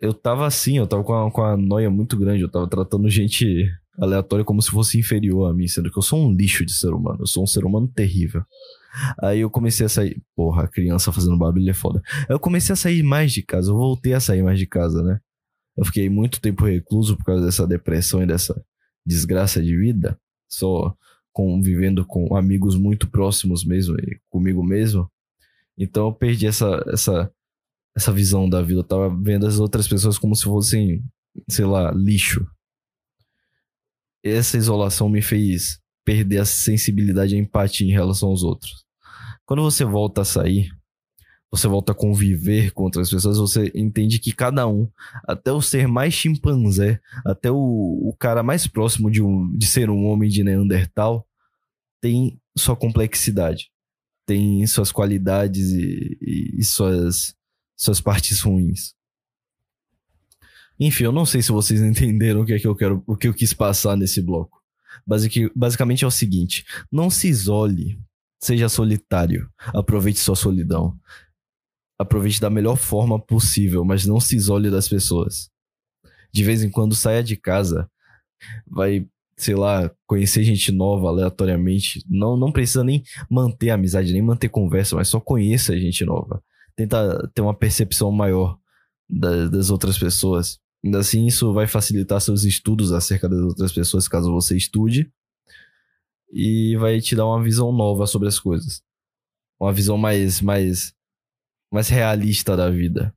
Eu 0.00 0.12
tava 0.12 0.46
assim, 0.46 0.78
eu 0.78 0.86
tava 0.86 1.02
com 1.02 1.14
a, 1.14 1.30
com 1.30 1.56
noia 1.56 1.90
muito 1.90 2.16
grande. 2.16 2.42
Eu 2.42 2.50
tava 2.50 2.68
tratando 2.68 3.08
gente 3.08 3.68
aleatória 3.98 4.44
como 4.44 4.60
se 4.60 4.70
fosse 4.70 4.98
inferior 4.98 5.50
a 5.50 5.54
mim, 5.54 5.66
sendo 5.66 5.90
que 5.90 5.98
eu 5.98 6.02
sou 6.02 6.20
um 6.20 6.32
lixo 6.32 6.64
de 6.64 6.72
ser 6.72 6.92
humano. 6.92 7.18
Eu 7.20 7.26
sou 7.26 7.42
um 7.42 7.46
ser 7.46 7.64
humano 7.64 7.88
terrível. 7.88 8.44
Aí 9.20 9.40
eu 9.40 9.50
comecei 9.50 9.86
a 9.86 9.88
sair. 9.88 10.22
Porra, 10.36 10.64
a 10.64 10.68
criança 10.68 11.12
fazendo 11.12 11.36
barulho 11.36 11.68
é 11.68 11.74
foda. 11.74 12.00
Eu 12.28 12.38
comecei 12.38 12.72
a 12.72 12.76
sair 12.76 13.02
mais 13.02 13.32
de 13.32 13.42
casa. 13.42 13.70
Eu 13.70 13.76
voltei 13.76 14.12
a 14.12 14.20
sair 14.20 14.42
mais 14.42 14.58
de 14.58 14.66
casa, 14.66 15.02
né? 15.02 15.18
Eu 15.76 15.84
fiquei 15.84 16.08
muito 16.08 16.40
tempo 16.40 16.64
recluso 16.64 17.16
por 17.16 17.24
causa 17.24 17.44
dessa 17.44 17.66
depressão 17.66 18.22
e 18.22 18.26
dessa 18.26 18.64
desgraça 19.04 19.62
de 19.62 19.76
vida. 19.76 20.18
Só 20.48 20.96
convivendo 21.32 22.06
com 22.06 22.36
amigos 22.36 22.76
muito 22.76 23.08
próximos 23.08 23.64
mesmo 23.64 23.96
e 23.98 24.20
comigo 24.30 24.62
mesmo. 24.62 25.10
Então 25.76 26.06
eu 26.06 26.12
perdi 26.12 26.46
essa, 26.46 26.84
essa, 26.86 27.32
essa 27.96 28.12
visão 28.12 28.48
da 28.48 28.62
vida. 28.62 28.80
Eu 28.80 28.84
tava 28.84 29.08
vendo 29.10 29.46
as 29.46 29.58
outras 29.58 29.88
pessoas 29.88 30.16
como 30.16 30.36
se 30.36 30.44
fossem, 30.44 31.02
sei 31.48 31.64
lá, 31.64 31.90
lixo. 31.90 32.46
Essa 34.22 34.56
isolação 34.56 35.08
me 35.08 35.20
fez 35.20 35.80
perder 36.04 36.38
a 36.38 36.44
sensibilidade 36.44 37.34
e 37.34 37.38
a 37.38 37.40
empatia 37.40 37.86
em 37.86 37.92
relação 37.92 38.28
aos 38.28 38.42
outros. 38.42 38.84
Quando 39.44 39.62
você 39.62 39.84
volta 39.84 40.20
a 40.20 40.24
sair, 40.24 40.70
você 41.54 41.68
volta 41.68 41.92
a 41.92 41.94
conviver 41.94 42.72
com 42.72 42.82
outras 42.82 43.08
pessoas, 43.10 43.38
você 43.38 43.70
entende 43.74 44.18
que 44.18 44.32
cada 44.32 44.66
um, 44.66 44.88
até 45.26 45.52
o 45.52 45.62
ser 45.62 45.86
mais 45.86 46.12
chimpanzé, 46.12 47.00
até 47.24 47.50
o, 47.50 47.56
o 47.56 48.14
cara 48.18 48.42
mais 48.42 48.66
próximo 48.66 49.10
de, 49.10 49.22
um, 49.22 49.50
de 49.56 49.66
ser 49.66 49.88
um 49.88 50.06
homem 50.06 50.28
de 50.28 50.42
Neandertal, 50.42 51.26
tem 52.00 52.40
sua 52.56 52.74
complexidade, 52.76 53.70
tem 54.26 54.66
suas 54.66 54.90
qualidades 54.90 55.70
e, 55.70 56.18
e- 56.20 56.56
e 56.58 56.64
suas, 56.64 57.34
suas 57.76 58.00
partes 58.00 58.40
ruins. 58.40 58.94
Enfim, 60.78 61.04
eu 61.04 61.12
não 61.12 61.24
sei 61.24 61.40
se 61.40 61.52
vocês 61.52 61.80
entenderam 61.82 62.42
o 62.42 62.46
que 62.46 62.52
é 62.54 62.58
que 62.58 62.66
eu 62.66 62.74
quero, 62.74 63.02
o 63.06 63.16
que 63.16 63.28
eu 63.28 63.34
quis 63.34 63.52
passar 63.52 63.96
nesse 63.96 64.20
bloco. 64.20 64.60
Basic, 65.06 65.50
basicamente 65.54 66.04
é 66.04 66.06
o 66.06 66.10
seguinte: 66.10 66.64
não 66.90 67.10
se 67.10 67.28
isole, 67.28 67.98
seja 68.40 68.68
solitário, 68.68 69.48
aproveite 69.68 70.18
sua 70.18 70.36
solidão. 70.36 70.96
Aproveite 71.98 72.40
da 72.40 72.50
melhor 72.50 72.76
forma 72.76 73.18
possível, 73.20 73.84
mas 73.84 74.04
não 74.04 74.18
se 74.20 74.36
isole 74.36 74.70
das 74.70 74.88
pessoas. 74.88 75.50
De 76.32 76.42
vez 76.42 76.62
em 76.62 76.70
quando 76.70 76.94
saia 76.94 77.22
de 77.22 77.36
casa, 77.36 77.88
vai, 78.66 79.06
sei 79.36 79.54
lá, 79.54 79.90
conhecer 80.06 80.42
gente 80.42 80.72
nova 80.72 81.08
aleatoriamente. 81.08 82.04
Não, 82.08 82.36
não 82.36 82.50
precisa 82.50 82.82
nem 82.82 83.02
manter 83.30 83.70
amizade, 83.70 84.12
nem 84.12 84.22
manter 84.22 84.48
conversa, 84.48 84.96
mas 84.96 85.08
só 85.08 85.20
conheça 85.20 85.78
gente 85.78 86.04
nova. 86.04 86.42
Tenta 86.76 87.30
ter 87.32 87.40
uma 87.42 87.54
percepção 87.54 88.10
maior 88.10 88.58
da- 89.08 89.46
das 89.46 89.70
outras 89.70 89.96
pessoas. 89.96 90.58
Ainda 90.84 90.98
assim, 90.98 91.26
isso 91.26 91.52
vai 91.52 91.66
facilitar 91.66 92.20
seus 92.20 92.42
estudos 92.44 92.92
acerca 92.92 93.28
das 93.28 93.38
outras 93.40 93.72
pessoas, 93.72 94.08
caso 94.08 94.32
você 94.32 94.56
estude. 94.56 95.10
E 96.32 96.76
vai 96.78 97.00
te 97.00 97.14
dar 97.14 97.26
uma 97.26 97.42
visão 97.42 97.72
nova 97.72 98.06
sobre 98.06 98.26
as 98.28 98.38
coisas. 98.40 98.82
Uma 99.60 99.72
visão 99.72 99.96
mais, 99.96 100.40
mais, 100.40 100.92
mais 101.74 101.88
realista 101.88 102.56
da 102.56 102.70
vida. 102.70 103.14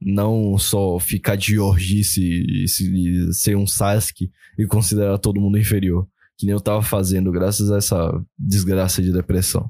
Não 0.00 0.56
só 0.58 0.98
ficar 0.98 1.36
de 1.36 1.58
orgice 1.58 2.22
e 2.22 2.68
se- 2.68 3.32
ser 3.32 3.56
um 3.56 3.66
Sasuke 3.66 4.30
e 4.58 4.66
considerar 4.66 5.18
todo 5.18 5.40
mundo 5.40 5.58
inferior. 5.58 6.06
Que 6.36 6.46
nem 6.46 6.52
eu 6.52 6.60
tava 6.60 6.82
fazendo, 6.82 7.32
graças 7.32 7.70
a 7.72 7.78
essa 7.78 8.24
desgraça 8.38 9.02
de 9.02 9.12
depressão. 9.12 9.68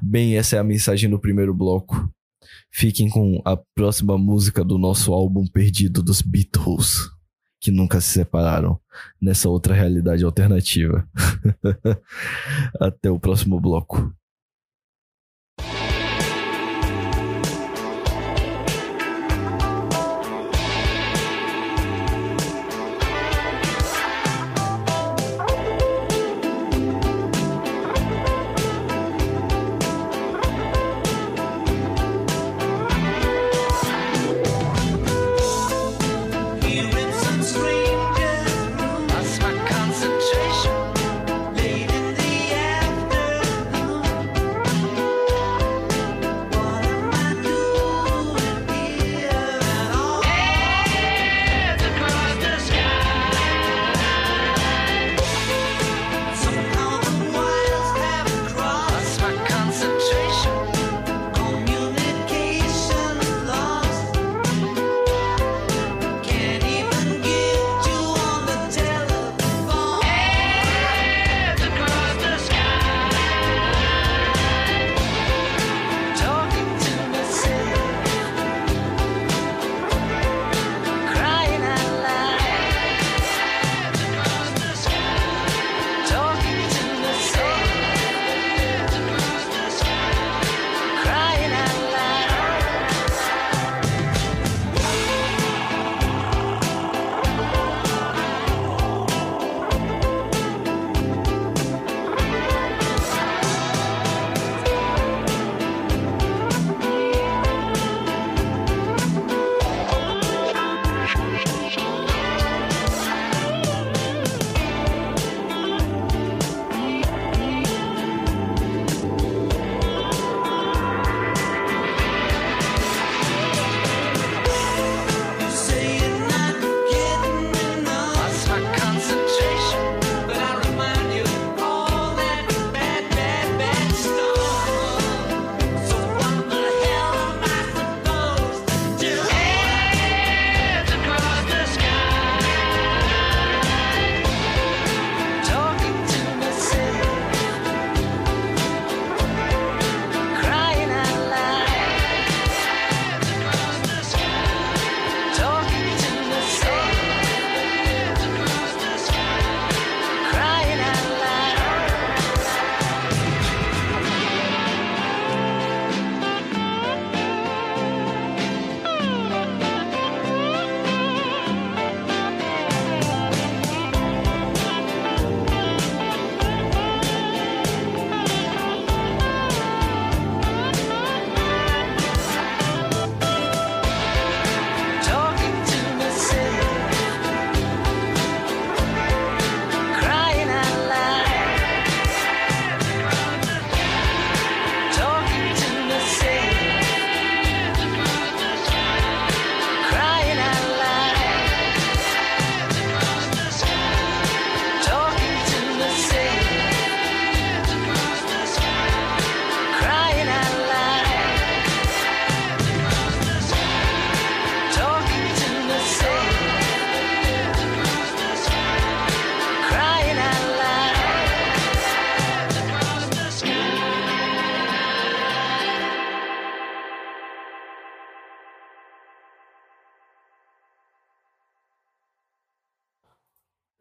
Bem, 0.00 0.36
essa 0.36 0.56
é 0.56 0.58
a 0.58 0.64
mensagem 0.64 1.10
do 1.10 1.18
primeiro 1.18 1.52
bloco. 1.52 2.08
Fiquem 2.70 3.08
com 3.08 3.42
a 3.44 3.56
próxima 3.74 4.16
música 4.16 4.62
do 4.64 4.78
nosso 4.78 5.12
álbum 5.12 5.44
perdido 5.46 6.02
dos 6.02 6.22
Beatles, 6.22 7.10
que 7.60 7.72
nunca 7.72 8.00
se 8.00 8.10
separaram 8.10 8.78
nessa 9.20 9.48
outra 9.48 9.74
realidade 9.74 10.22
alternativa. 10.24 11.06
Até 12.80 13.10
o 13.10 13.18
próximo 13.18 13.60
bloco. 13.60 14.14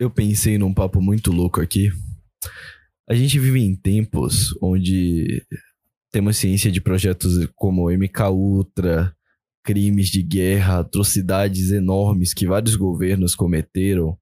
Eu 0.06 0.10
pensei 0.10 0.58
num 0.58 0.74
papo 0.74 1.02
muito 1.02 1.32
louco 1.32 1.60
aqui. 1.62 1.92
A 3.10 3.14
gente 3.14 3.40
vive 3.40 3.60
em 3.60 3.76
tempos 3.76 4.56
onde 4.62 5.44
temos 6.12 6.38
ciência 6.38 6.72
de 6.72 6.80
projetos 6.80 7.48
como 7.56 7.90
MK 7.90 8.30
Ultra, 8.32 9.16
crimes 9.64 10.10
de 10.10 10.22
guerra, 10.24 10.80
atrocidades 10.80 11.72
enormes 11.72 12.34
que 12.34 12.48
vários 12.48 12.76
governos 12.76 13.36
cometeram. 13.36 14.18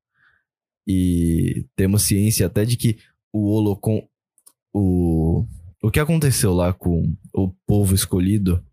E 0.88 1.66
temos 1.76 2.04
ciência 2.04 2.48
até 2.48 2.66
de 2.66 2.78
que 2.78 2.98
o 3.32 3.50
Holocon 3.52 4.08
o 4.74 5.46
o 5.82 5.92
que 5.92 6.00
aconteceu 6.00 6.54
lá 6.54 6.72
com 6.72 7.14
o 7.34 7.50
povo 7.68 7.94
escolhido 7.94 8.64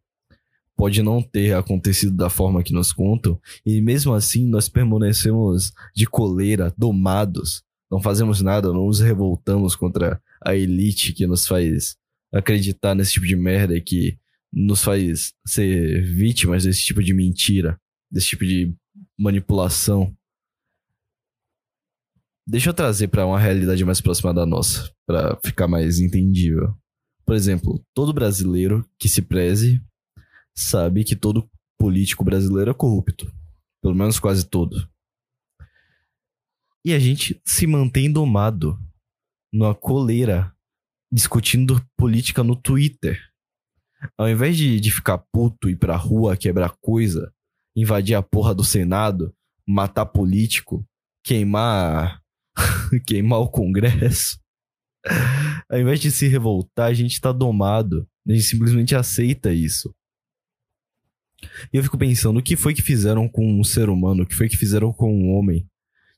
pode 0.81 1.03
não 1.03 1.21
ter 1.21 1.53
acontecido 1.53 2.17
da 2.17 2.31
forma 2.31 2.63
que 2.63 2.73
nos 2.73 2.91
contam, 2.91 3.39
e 3.67 3.83
mesmo 3.83 4.15
assim 4.15 4.47
nós 4.47 4.67
permanecemos 4.67 5.75
de 5.95 6.07
coleira, 6.07 6.73
domados, 6.75 7.63
não 7.91 8.01
fazemos 8.01 8.41
nada, 8.41 8.73
não 8.73 8.87
nos 8.87 8.99
revoltamos 8.99 9.77
contra 9.77 10.19
a 10.43 10.57
elite 10.57 11.13
que 11.13 11.27
nos 11.27 11.47
faz 11.47 11.99
acreditar 12.33 12.95
nesse 12.95 13.13
tipo 13.13 13.27
de 13.27 13.37
merda 13.37 13.77
e 13.77 13.81
que 13.83 14.17
nos 14.51 14.83
faz 14.83 15.35
ser 15.47 16.03
vítimas 16.03 16.65
desse 16.65 16.83
tipo 16.83 17.03
de 17.03 17.13
mentira, 17.13 17.79
desse 18.11 18.29
tipo 18.29 18.47
de 18.47 18.75
manipulação. 19.19 20.17
Deixa 22.49 22.71
eu 22.71 22.75
trazer 22.75 23.09
para 23.09 23.27
uma 23.27 23.39
realidade 23.39 23.85
mais 23.85 24.01
próxima 24.01 24.33
da 24.33 24.47
nossa, 24.47 24.91
para 25.07 25.39
ficar 25.45 25.69
mais 25.69 26.01
entendível. 26.01 26.75
Por 27.27 27.35
exemplo, 27.37 27.85
todo 27.95 28.15
brasileiro 28.15 28.83
que 28.99 29.11
se 29.11 29.21
preze 29.21 29.79
sabe 30.57 31.05
que 31.05 31.17
todo 31.17 31.49
político 31.79 32.25
brasileiro 32.25 32.71
é 32.71 32.75
corrupto. 32.75 33.33
Pelo 33.83 33.95
menos 33.95 34.21
quase 34.21 34.49
todo. 34.49 34.89
E 36.85 36.93
a 36.93 36.99
gente 36.99 37.41
se 37.45 37.67
mantém 37.67 38.11
domado 38.11 38.79
numa 39.53 39.75
coleira 39.75 40.55
discutindo 41.13 41.85
política 41.97 42.43
no 42.43 42.55
Twitter. 42.55 43.21
Ao 44.17 44.29
invés 44.29 44.57
de, 44.57 44.81
de 44.81 44.91
ficar 44.91 45.19
puto 45.33 45.69
ir 45.69 45.77
pra 45.77 45.97
rua 45.97 46.37
quebrar 46.37 46.75
coisa, 46.81 47.33
invadir 47.77 48.15
a 48.15 48.23
porra 48.23 48.55
do 48.55 48.65
Senado, 48.65 49.35
matar 49.67 50.07
político, 50.07 50.87
queimar 51.25 52.21
queimar 53.07 53.41
o 53.41 53.49
Congresso. 53.49 54.39
Ao 55.71 55.79
invés 55.79 56.01
de 56.01 56.11
se 56.11 56.29
revoltar, 56.29 56.89
a 56.89 56.95
gente 56.95 57.21
tá 57.21 57.33
domado. 57.33 58.09
A 58.27 58.33
gente 58.33 58.45
simplesmente 58.45 58.95
aceita 58.95 59.53
isso. 59.53 59.95
E 61.73 61.77
eu 61.77 61.83
fico 61.83 61.99
pensando, 61.99 62.39
o 62.39 62.43
que 62.43 62.57
foi 62.57 62.75
que 62.75 62.83
fizeram 62.83 63.29
com 63.29 63.61
um 63.61 63.65
ser 63.65 63.89
humano? 63.89 64.23
O 64.23 64.27
que 64.27 64.35
foi 64.35 64.49
que 64.49 64.57
fizeram 64.57 64.93
com 64.93 65.13
um 65.13 65.35
homem? 65.35 65.67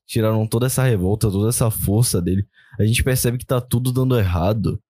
Tiraram 0.07 0.47
toda 0.47 0.67
essa 0.67 0.83
revolta, 0.83 1.31
toda 1.31 1.49
essa 1.49 1.71
força 1.71 2.21
dele. 2.21 2.47
A 2.79 2.85
gente 2.85 3.03
percebe 3.03 3.39
que 3.39 3.47
tá 3.47 3.61
tudo 3.61 3.93
dando 3.93 4.19
errado. 4.19 4.83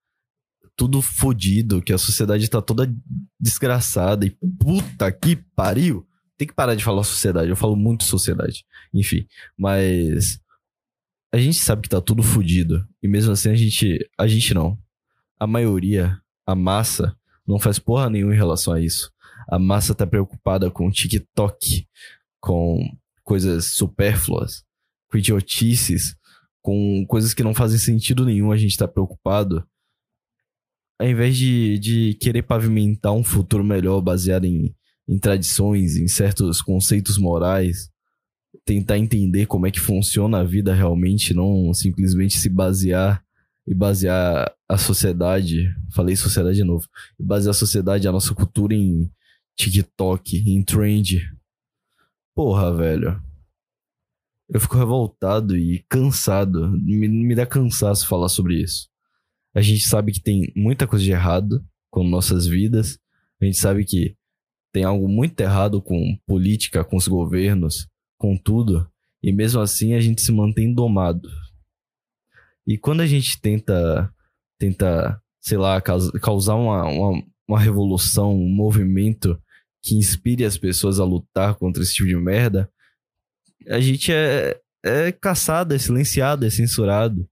Tudo 0.75 1.03
fodido, 1.03 1.83
que 1.83 1.93
a 1.93 1.99
sociedade 1.99 2.49
tá 2.49 2.63
toda 2.63 2.93
desgraçada. 3.39 4.25
E 4.25 4.31
puta 4.59 5.13
que 5.13 5.37
pariu! 5.55 6.07
Tem 6.39 6.49
que 6.49 6.55
parar 6.55 6.75
de 6.75 6.83
falar 6.83 7.05
sociedade. 7.05 7.51
Eu 7.51 7.57
falo 7.57 7.77
muito 7.77 8.05
sociedade. 8.05 8.65
Enfim, 8.93 9.27
mas 9.57 10.41
a 11.33 11.39
gente 11.39 11.59
sabe 11.59 11.83
que 11.83 11.89
tá 11.89 12.01
tudo 12.01 12.23
fodido. 12.23 12.85
E 13.03 13.07
mesmo 13.07 13.33
assim 13.33 13.51
a 13.51 13.55
gente. 13.55 13.99
A 14.19 14.27
gente 14.27 14.55
não. 14.55 14.79
A 15.39 15.47
maioria, 15.47 16.19
a 16.47 16.55
massa, 16.55 17.15
não 17.47 17.59
faz 17.59 17.79
porra 17.79 18.09
nenhuma 18.09 18.35
em 18.35 18.37
relação 18.37 18.73
a 18.73 18.81
isso. 18.81 19.12
A 19.49 19.59
massa 19.59 19.95
tá 19.95 20.07
preocupada 20.07 20.71
com 20.71 20.91
TikTok, 20.91 21.87
com 22.41 22.79
coisas 23.23 23.67
supérfluas, 23.67 24.65
com 25.11 25.19
idiotices, 25.19 26.17
com 26.61 27.05
coisas 27.07 27.35
que 27.35 27.43
não 27.43 27.55
fazem 27.55 27.79
sentido 27.79 28.25
nenhum 28.25 28.53
a 28.53 28.57
gente 28.57 28.77
tá 28.77 28.87
preocupado. 28.87 29.67
Ao 30.99 31.09
invés 31.09 31.37
de, 31.37 31.79
de 31.79 32.15
querer 32.15 32.43
pavimentar 32.43 33.13
um 33.13 33.25
futuro 33.25 33.65
melhor 33.65 34.01
baseado 34.01 34.45
em, 34.45 34.75
em 35.09 35.19
tradições, 35.19 35.97
em 35.97 36.07
certos 36.07 36.63
conceitos 36.63 37.19
morais, 37.19 37.91
tentar 38.65 38.99
entender 38.99 39.47
como 39.47 39.67
é 39.67 39.71
que 39.71 39.81
funciona 39.81 40.39
a 40.39 40.45
vida 40.45 40.75
realmente, 40.75 41.35
não 41.35 41.75
simplesmente 41.75 42.39
se 42.39 42.49
basear 42.49 43.23
e 43.67 43.75
basear 43.75 44.53
a 44.69 44.77
sociedade, 44.77 45.69
falei 45.93 46.17
sociedade 46.17 46.57
de 46.57 46.65
novo, 46.65 46.87
e 47.19 47.23
basear 47.23 47.51
a 47.51 47.55
sociedade, 47.55 48.07
a 48.07 48.13
nossa 48.13 48.35
cultura 48.35 48.75
em 48.75 49.11
TikTok, 49.57 50.39
em 50.39 50.63
trend. 50.63 51.21
Porra, 52.35 52.75
velho. 52.75 53.21
Eu 54.49 54.61
fico 54.61 54.77
revoltado 54.77 55.57
e 55.57 55.85
cansado. 55.89 56.71
Me, 56.71 57.09
me 57.09 57.35
dá 57.35 57.47
cansaço 57.47 58.07
falar 58.07 58.29
sobre 58.29 58.61
isso. 58.63 58.89
A 59.55 59.61
gente 59.61 59.87
sabe 59.87 60.13
que 60.13 60.21
tem 60.21 60.53
muita 60.57 60.87
coisa 60.87 61.05
de 61.05 61.11
errado 61.11 61.65
com 61.91 62.03
nossas 62.05 62.47
vidas. 62.47 62.99
A 63.41 63.45
gente 63.45 63.59
sabe 63.59 63.85
que 63.85 64.17
tem 64.73 64.85
algo 64.85 65.09
muito 65.09 65.39
errado 65.41 65.83
com 65.83 66.19
política, 66.27 66.85
com 66.85 66.97
os 66.97 67.07
governos, 67.07 67.87
com 68.19 68.37
tudo. 68.37 68.91
E 69.23 69.33
mesmo 69.33 69.61
assim 69.61 69.95
a 69.95 70.01
gente 70.01 70.23
se 70.23 70.33
mantém 70.33 70.73
domado. 70.75 71.29
E 72.67 72.79
quando 72.79 73.01
a 73.01 73.07
gente 73.07 73.41
tenta, 73.41 74.13
tenta 74.59 75.21
sei 75.41 75.59
lá, 75.59 75.81
caus- 75.81 76.11
causar 76.23 76.55
uma, 76.55 76.85
uma, 76.85 77.23
uma 77.49 77.61
revolução, 77.61 78.35
um 78.35 78.49
movimento 78.49 79.41
que 79.83 79.97
inspire 79.97 80.45
as 80.45 80.57
pessoas 80.57 81.01
a 81.01 81.05
lutar 81.05 81.57
contra 81.57 81.83
esse 81.83 81.95
tipo 81.95 82.09
de 82.09 82.17
merda, 82.17 82.71
a 83.69 83.81
gente 83.81 84.13
é, 84.13 84.61
é 84.85 85.13
caçado, 85.13 85.75
é 85.75 85.79
silenciado, 85.79 86.47
é 86.47 86.51
censurado. 86.51 87.29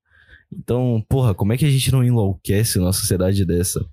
Então, 0.52 1.04
porra, 1.08 1.34
como 1.34 1.52
é 1.52 1.56
que 1.56 1.64
a 1.64 1.70
gente 1.70 1.92
não 1.92 2.04
enlouquece 2.04 2.78
numa 2.78 2.92
sociedade 2.92 3.44
dessa? 3.44 3.84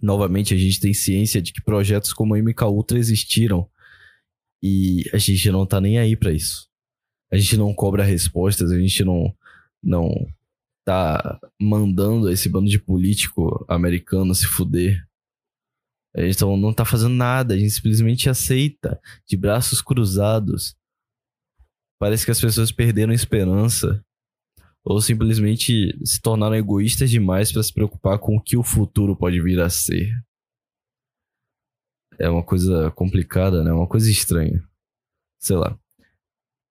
Novamente, 0.00 0.54
a 0.54 0.56
gente 0.56 0.80
tem 0.80 0.94
ciência 0.94 1.40
de 1.42 1.52
que 1.52 1.62
projetos 1.62 2.12
como 2.12 2.34
a 2.34 2.38
MK 2.38 2.64
Ultra 2.64 2.98
existiram. 2.98 3.68
E 4.62 5.04
a 5.12 5.18
gente 5.18 5.50
não 5.50 5.66
tá 5.66 5.80
nem 5.80 5.98
aí 5.98 6.16
pra 6.16 6.32
isso. 6.32 6.68
A 7.32 7.36
gente 7.36 7.56
não 7.56 7.74
cobra 7.74 8.04
respostas, 8.04 8.70
a 8.70 8.78
gente 8.78 9.04
não, 9.04 9.34
não 9.82 10.12
tá 10.84 11.38
mandando 11.60 12.30
esse 12.30 12.48
bando 12.48 12.68
de 12.68 12.78
político 12.78 13.64
americano 13.68 14.34
se 14.34 14.46
fuder. 14.46 15.06
Gente 16.16 16.40
não- 16.42 16.74
tá 16.74 16.84
fazendo 16.84 17.14
nada, 17.14 17.54
a 17.54 17.58
gente 17.58 17.70
simplesmente 17.70 18.28
aceita, 18.28 19.00
de 19.26 19.36
braços 19.36 19.80
cruzados. 19.80 20.76
Parece 21.98 22.24
que 22.24 22.30
as 22.30 22.40
pessoas 22.40 22.70
perderam 22.70 23.12
a 23.12 23.14
esperança. 23.14 24.04
Ou 24.84 25.00
simplesmente 25.00 25.96
se 26.04 26.20
tornaram 26.20 26.56
egoístas 26.56 27.08
demais 27.08 27.52
para 27.52 27.62
se 27.62 27.72
preocupar 27.72 28.18
com 28.18 28.36
o 28.36 28.42
que 28.42 28.56
o 28.56 28.64
futuro 28.64 29.16
pode 29.16 29.40
vir 29.40 29.60
a 29.60 29.70
ser. 29.70 30.12
É 32.18 32.28
uma 32.28 32.42
coisa 32.42 32.90
complicada, 32.90 33.62
né? 33.62 33.72
Uma 33.72 33.86
coisa 33.86 34.10
estranha. 34.10 34.62
Sei 35.40 35.56
lá. 35.56 35.78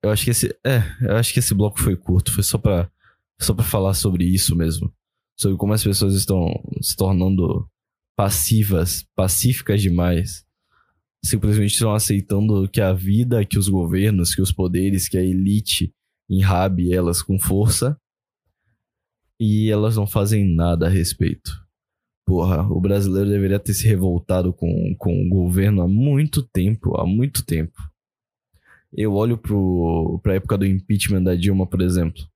Eu 0.04 0.10
acho 0.12 0.24
que 0.26 0.32
esse. 0.32 0.48
É, 0.66 0.80
eu 1.02 1.16
acho 1.16 1.34
que 1.34 1.40
esse 1.40 1.54
bloco 1.54 1.80
foi 1.80 1.96
curto. 1.96 2.34
Foi 2.34 2.44
só 2.44 2.58
pra, 2.58 2.92
só 3.44 3.54
pra 3.54 3.64
falar 3.64 3.94
sobre 3.94 4.26
isso 4.26 4.56
mesmo. 4.56 4.94
Sobre 5.38 5.58
como 5.58 5.74
as 5.74 5.84
pessoas 5.84 6.14
estão 6.14 6.52
se 6.82 6.96
tornando 6.96 7.68
passivas, 8.16 9.06
pacíficas 9.16 9.82
demais. 9.82 10.46
Simplesmente 11.24 11.74
estão 11.74 11.94
aceitando 11.94 12.68
que 12.70 12.82
a 12.82 12.94
vida, 12.94 13.46
que 13.46 13.58
os 13.58 13.68
governos, 13.68 14.36
que 14.36 14.42
os 14.42 14.52
poderes, 14.52 15.08
que 15.08 15.18
a 15.18 15.24
elite 15.24 15.94
enrabe 16.30 16.94
elas 16.94 17.22
com 17.22 17.40
força. 17.40 17.98
E 19.40 19.72
elas 19.72 19.96
não 19.96 20.06
fazem 20.06 20.46
nada 20.46 20.86
a 20.86 20.90
respeito. 20.90 21.52
Porra, 22.26 22.62
o 22.72 22.80
brasileiro 22.80 23.30
deveria 23.30 23.60
ter 23.60 23.74
se 23.74 23.88
revoltado 23.88 24.54
com, 24.54 24.96
com 24.98 25.26
o 25.26 25.30
governo 25.30 25.82
há 25.82 25.88
muito 25.88 26.44
tempo, 26.44 26.96
há 26.96 27.06
muito 27.06 27.44
tempo. 27.44 27.78
Eu 28.94 29.14
olho 29.14 29.38
pro, 29.38 30.20
pra 30.22 30.36
época 30.36 30.58
do 30.58 30.66
impeachment 30.66 31.24
da 31.24 31.36
Dilma, 31.36 31.66
por 31.66 31.82
exemplo. 31.82 32.31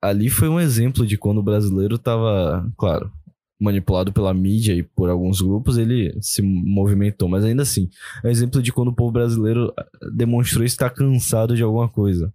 Ali 0.00 0.30
foi 0.30 0.48
um 0.48 0.60
exemplo 0.60 1.06
de 1.06 1.18
quando 1.18 1.38
o 1.38 1.42
brasileiro 1.42 1.98
tava, 1.98 2.70
claro, 2.76 3.12
manipulado 3.60 4.12
pela 4.12 4.32
mídia 4.32 4.72
e 4.72 4.82
por 4.82 5.10
alguns 5.10 5.40
grupos, 5.40 5.76
ele 5.76 6.16
se 6.20 6.40
movimentou. 6.40 7.28
Mas 7.28 7.44
ainda 7.44 7.62
assim, 7.62 7.88
é 8.22 8.28
um 8.28 8.30
exemplo 8.30 8.62
de 8.62 8.72
quando 8.72 8.88
o 8.88 8.94
povo 8.94 9.10
brasileiro 9.10 9.72
ah, 9.76 9.86
demonstrou 10.14 10.64
estar 10.64 10.90
cansado 10.90 11.56
de 11.56 11.62
alguma 11.62 11.88
coisa. 11.88 12.32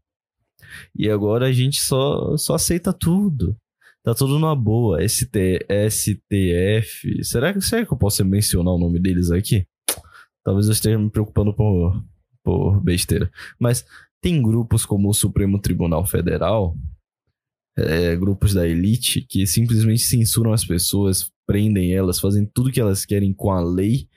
E 0.95 1.09
agora 1.09 1.47
a 1.47 1.51
gente 1.51 1.81
só, 1.81 2.35
só 2.37 2.55
aceita 2.55 2.91
tudo. 2.91 3.55
Tá 4.03 4.13
tudo 4.13 4.37
numa 4.37 4.55
boa. 4.55 5.07
ST, 5.07 5.65
STF. 5.89 7.23
Será 7.23 7.53
que, 7.53 7.61
será 7.61 7.85
que 7.85 7.93
eu 7.93 7.97
posso 7.97 8.23
mencionar 8.25 8.73
o 8.73 8.79
nome 8.79 8.99
deles 8.99 9.31
aqui? 9.31 9.65
Talvez 10.43 10.67
eu 10.67 10.73
esteja 10.73 10.99
me 10.99 11.09
preocupando 11.09 11.53
por, 11.53 12.03
por 12.43 12.81
besteira. 12.81 13.31
Mas 13.57 13.85
tem 14.21 14.41
grupos 14.41 14.85
como 14.85 15.09
o 15.09 15.13
Supremo 15.13 15.59
Tribunal 15.59 16.05
Federal, 16.05 16.75
é, 17.77 18.15
grupos 18.15 18.53
da 18.53 18.67
elite, 18.67 19.21
que 19.21 19.45
simplesmente 19.47 20.03
censuram 20.03 20.53
as 20.53 20.63
pessoas, 20.65 21.31
prendem 21.45 21.93
elas, 21.93 22.19
fazem 22.19 22.45
tudo 22.45 22.71
que 22.71 22.79
elas 22.79 23.05
querem 23.05 23.33
com 23.33 23.51
a 23.51 23.61
lei, 23.61 24.07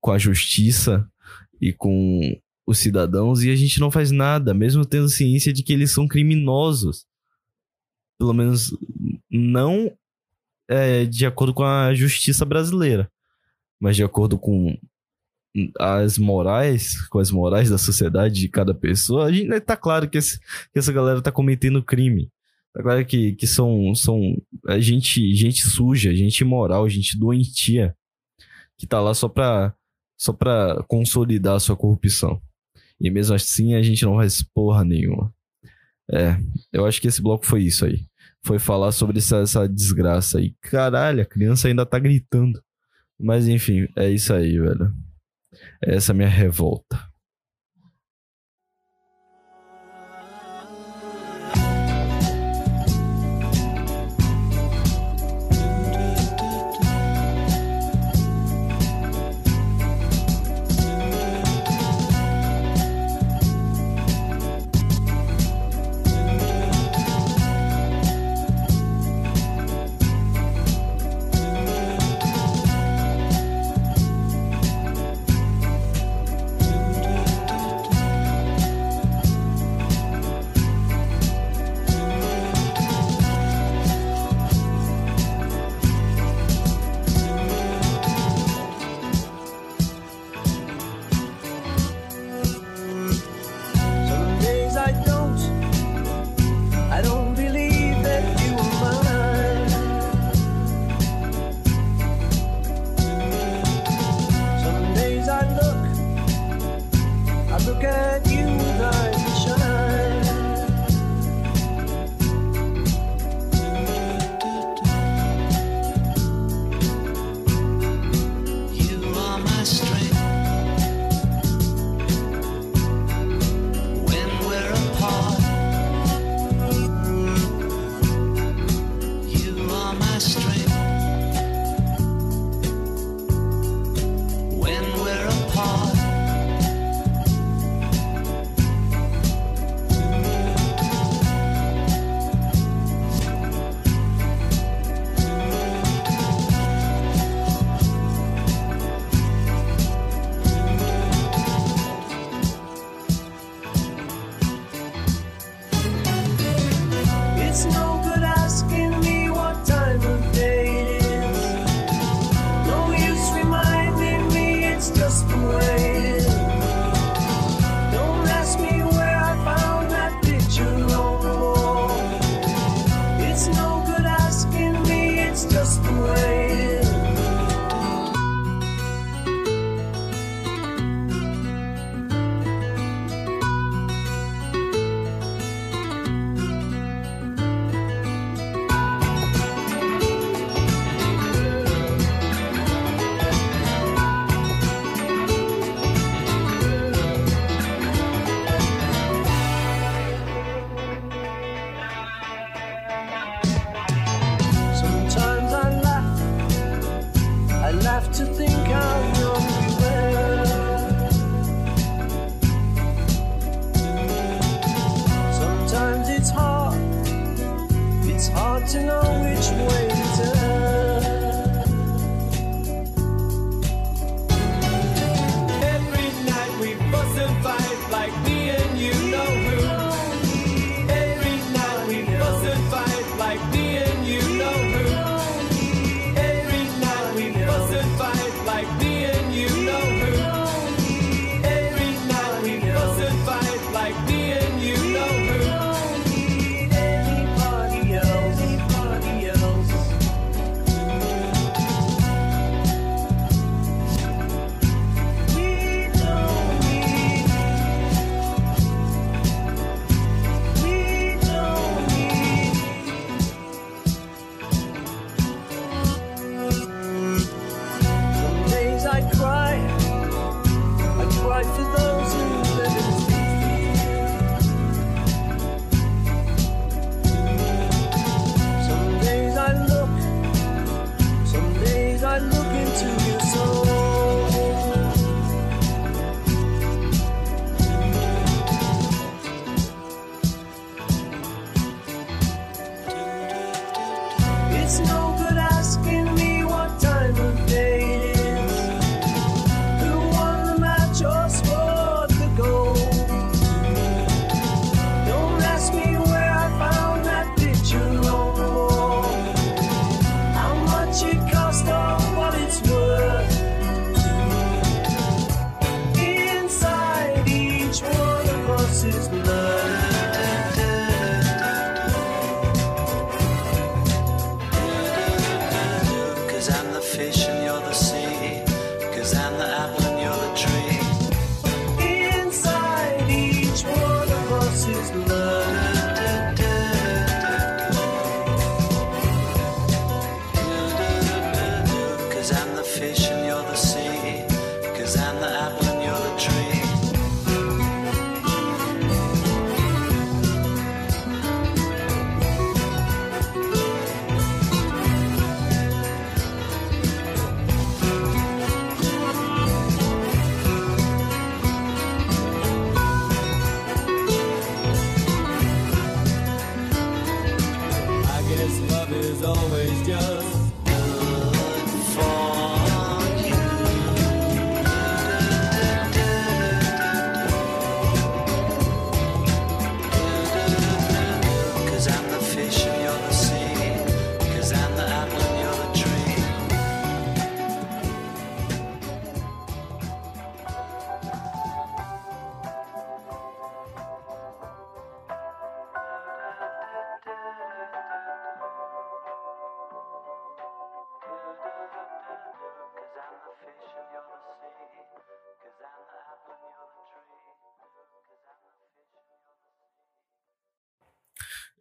com 0.00 0.10
a 0.10 0.18
justiça 0.18 1.08
e 1.60 1.72
com 1.72 2.20
os 2.66 2.78
cidadãos 2.78 3.42
e 3.44 3.50
a 3.50 3.56
gente 3.56 3.78
não 3.78 3.90
faz 3.90 4.10
nada, 4.10 4.52
mesmo 4.52 4.84
tendo 4.84 5.08
ciência 5.08 5.52
de 5.52 5.62
que 5.62 5.72
eles 5.72 5.92
são 5.92 6.08
criminosos. 6.08 7.06
Pelo 8.18 8.32
menos 8.34 8.76
não 9.30 9.96
é, 10.68 11.04
de 11.04 11.24
acordo 11.24 11.54
com 11.54 11.62
a 11.64 11.94
justiça 11.94 12.44
brasileira, 12.44 13.10
mas 13.80 13.94
de 13.94 14.02
acordo 14.02 14.36
com 14.38 14.76
as 15.78 16.18
morais, 16.18 17.00
com 17.08 17.18
as 17.18 17.30
morais 17.30 17.70
da 17.70 17.78
sociedade 17.78 18.34
de 18.40 18.48
cada 18.48 18.74
pessoa, 18.74 19.26
a 19.26 19.32
gente 19.32 19.48
né, 19.48 19.60
tá 19.60 19.76
claro 19.76 20.08
que, 20.08 20.18
esse- 20.18 20.38
que 20.72 20.78
essa 20.78 20.92
galera 20.92 21.22
tá 21.22 21.30
cometendo 21.32 21.82
crime. 21.82 22.28
Tá 22.76 22.82
claro 22.82 23.06
que, 23.06 23.32
que 23.32 23.46
são, 23.46 23.94
são 23.94 24.36
gente, 24.78 25.34
gente 25.34 25.66
suja, 25.66 26.14
gente 26.14 26.42
imoral, 26.42 26.86
gente 26.90 27.18
doentia, 27.18 27.96
que 28.76 28.86
tá 28.86 29.00
lá 29.00 29.14
só 29.14 29.30
pra, 29.30 29.74
só 30.20 30.30
pra 30.30 30.84
consolidar 30.86 31.56
a 31.56 31.60
sua 31.60 31.74
corrupção. 31.74 32.38
E 33.00 33.10
mesmo 33.10 33.34
assim 33.34 33.72
a 33.72 33.82
gente 33.82 34.04
não 34.04 34.16
faz 34.16 34.42
porra 34.42 34.84
nenhuma. 34.84 35.34
É, 36.12 36.36
eu 36.70 36.84
acho 36.84 37.00
que 37.00 37.08
esse 37.08 37.22
bloco 37.22 37.46
foi 37.46 37.62
isso 37.62 37.86
aí. 37.86 38.04
Foi 38.44 38.58
falar 38.58 38.92
sobre 38.92 39.18
essa, 39.20 39.38
essa 39.38 39.66
desgraça 39.66 40.36
aí. 40.36 40.54
Caralho, 40.60 41.22
a 41.22 41.26
criança 41.26 41.68
ainda 41.68 41.86
tá 41.86 41.98
gritando. 41.98 42.62
Mas 43.18 43.48
enfim, 43.48 43.88
é 43.96 44.10
isso 44.10 44.34
aí, 44.34 44.58
velho. 44.58 44.92
Essa 45.82 46.12
é 46.12 46.14
a 46.14 46.16
minha 46.16 46.28
revolta. 46.28 47.05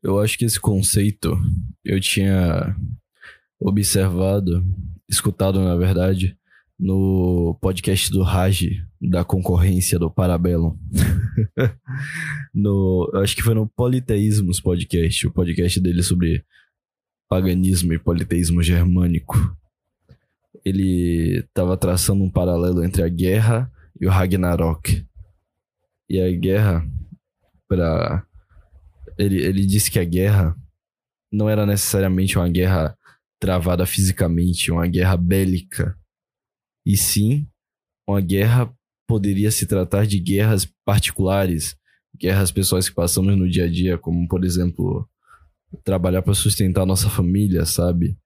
Eu 0.06 0.20
acho 0.20 0.38
que 0.38 0.46
esse 0.46 0.60
conceito 0.60 1.36
eu 1.84 2.00
tinha 2.00 2.76
observado, 3.60 4.64
escutado 5.10 5.60
na 5.60 5.76
verdade, 5.76 6.38
no 6.80 7.58
podcast 7.60 8.12
do 8.12 8.22
Raj, 8.22 8.70
da 9.02 9.26
concorrência 9.26 9.98
do 9.98 10.12
Parabellum. 10.12 10.78
no, 12.54 13.12
acho 13.16 13.36
que 13.36 13.42
foi 13.42 13.56
no 13.56 13.68
Politeísmos 13.68 14.60
podcast, 14.60 15.26
o 15.26 15.32
podcast 15.32 15.80
dele 15.82 16.04
sobre 16.04 16.46
paganismo 17.28 17.92
e 17.92 17.98
politeísmo 17.98 18.62
germânico. 18.62 19.58
Ele 20.64 21.40
estava 21.40 21.76
traçando 21.76 22.24
um 22.24 22.30
paralelo 22.30 22.84
entre 22.84 23.02
a 23.02 23.10
guerra 23.10 23.72
e 24.00 24.06
o 24.06 24.12
Ragnarok. 24.12 25.04
E 26.08 26.22
a 26.22 26.32
guerra, 26.32 26.88
para 27.68 28.24
ele, 29.18 29.44
ele 29.44 29.66
disse 29.66 29.90
que 29.90 30.00
a 30.00 30.04
guerra 30.06 30.56
não 31.32 31.50
era 31.50 31.66
necessariamente 31.66 32.38
uma 32.38 32.48
guerra 32.50 32.98
travada 33.40 33.86
fisicamente, 33.86 34.72
uma 34.72 34.88
guerra 34.88 35.18
bélica. 35.18 35.98
E 36.86 36.96
sim, 36.96 37.48
uma 38.08 38.22
guerra 38.22 38.72
poderia 39.08 39.52
se 39.52 39.66
tratar 39.66 40.06
de 40.06 40.20
guerras 40.20 40.68
particulares, 40.86 41.76
guerras 42.18 42.52
pessoais 42.52 42.88
que 42.90 42.96
passamos 42.96 43.38
no 43.38 43.50
dia 43.50 43.66
a 43.66 43.70
dia, 43.70 43.98
como, 43.98 44.28
por 44.28 44.44
exemplo, 44.46 45.08
trabalhar 45.84 46.22
para 46.22 46.34
sustentar 46.34 46.86
nossa 46.86 47.10
família, 47.10 47.66
sabe? 47.66 48.18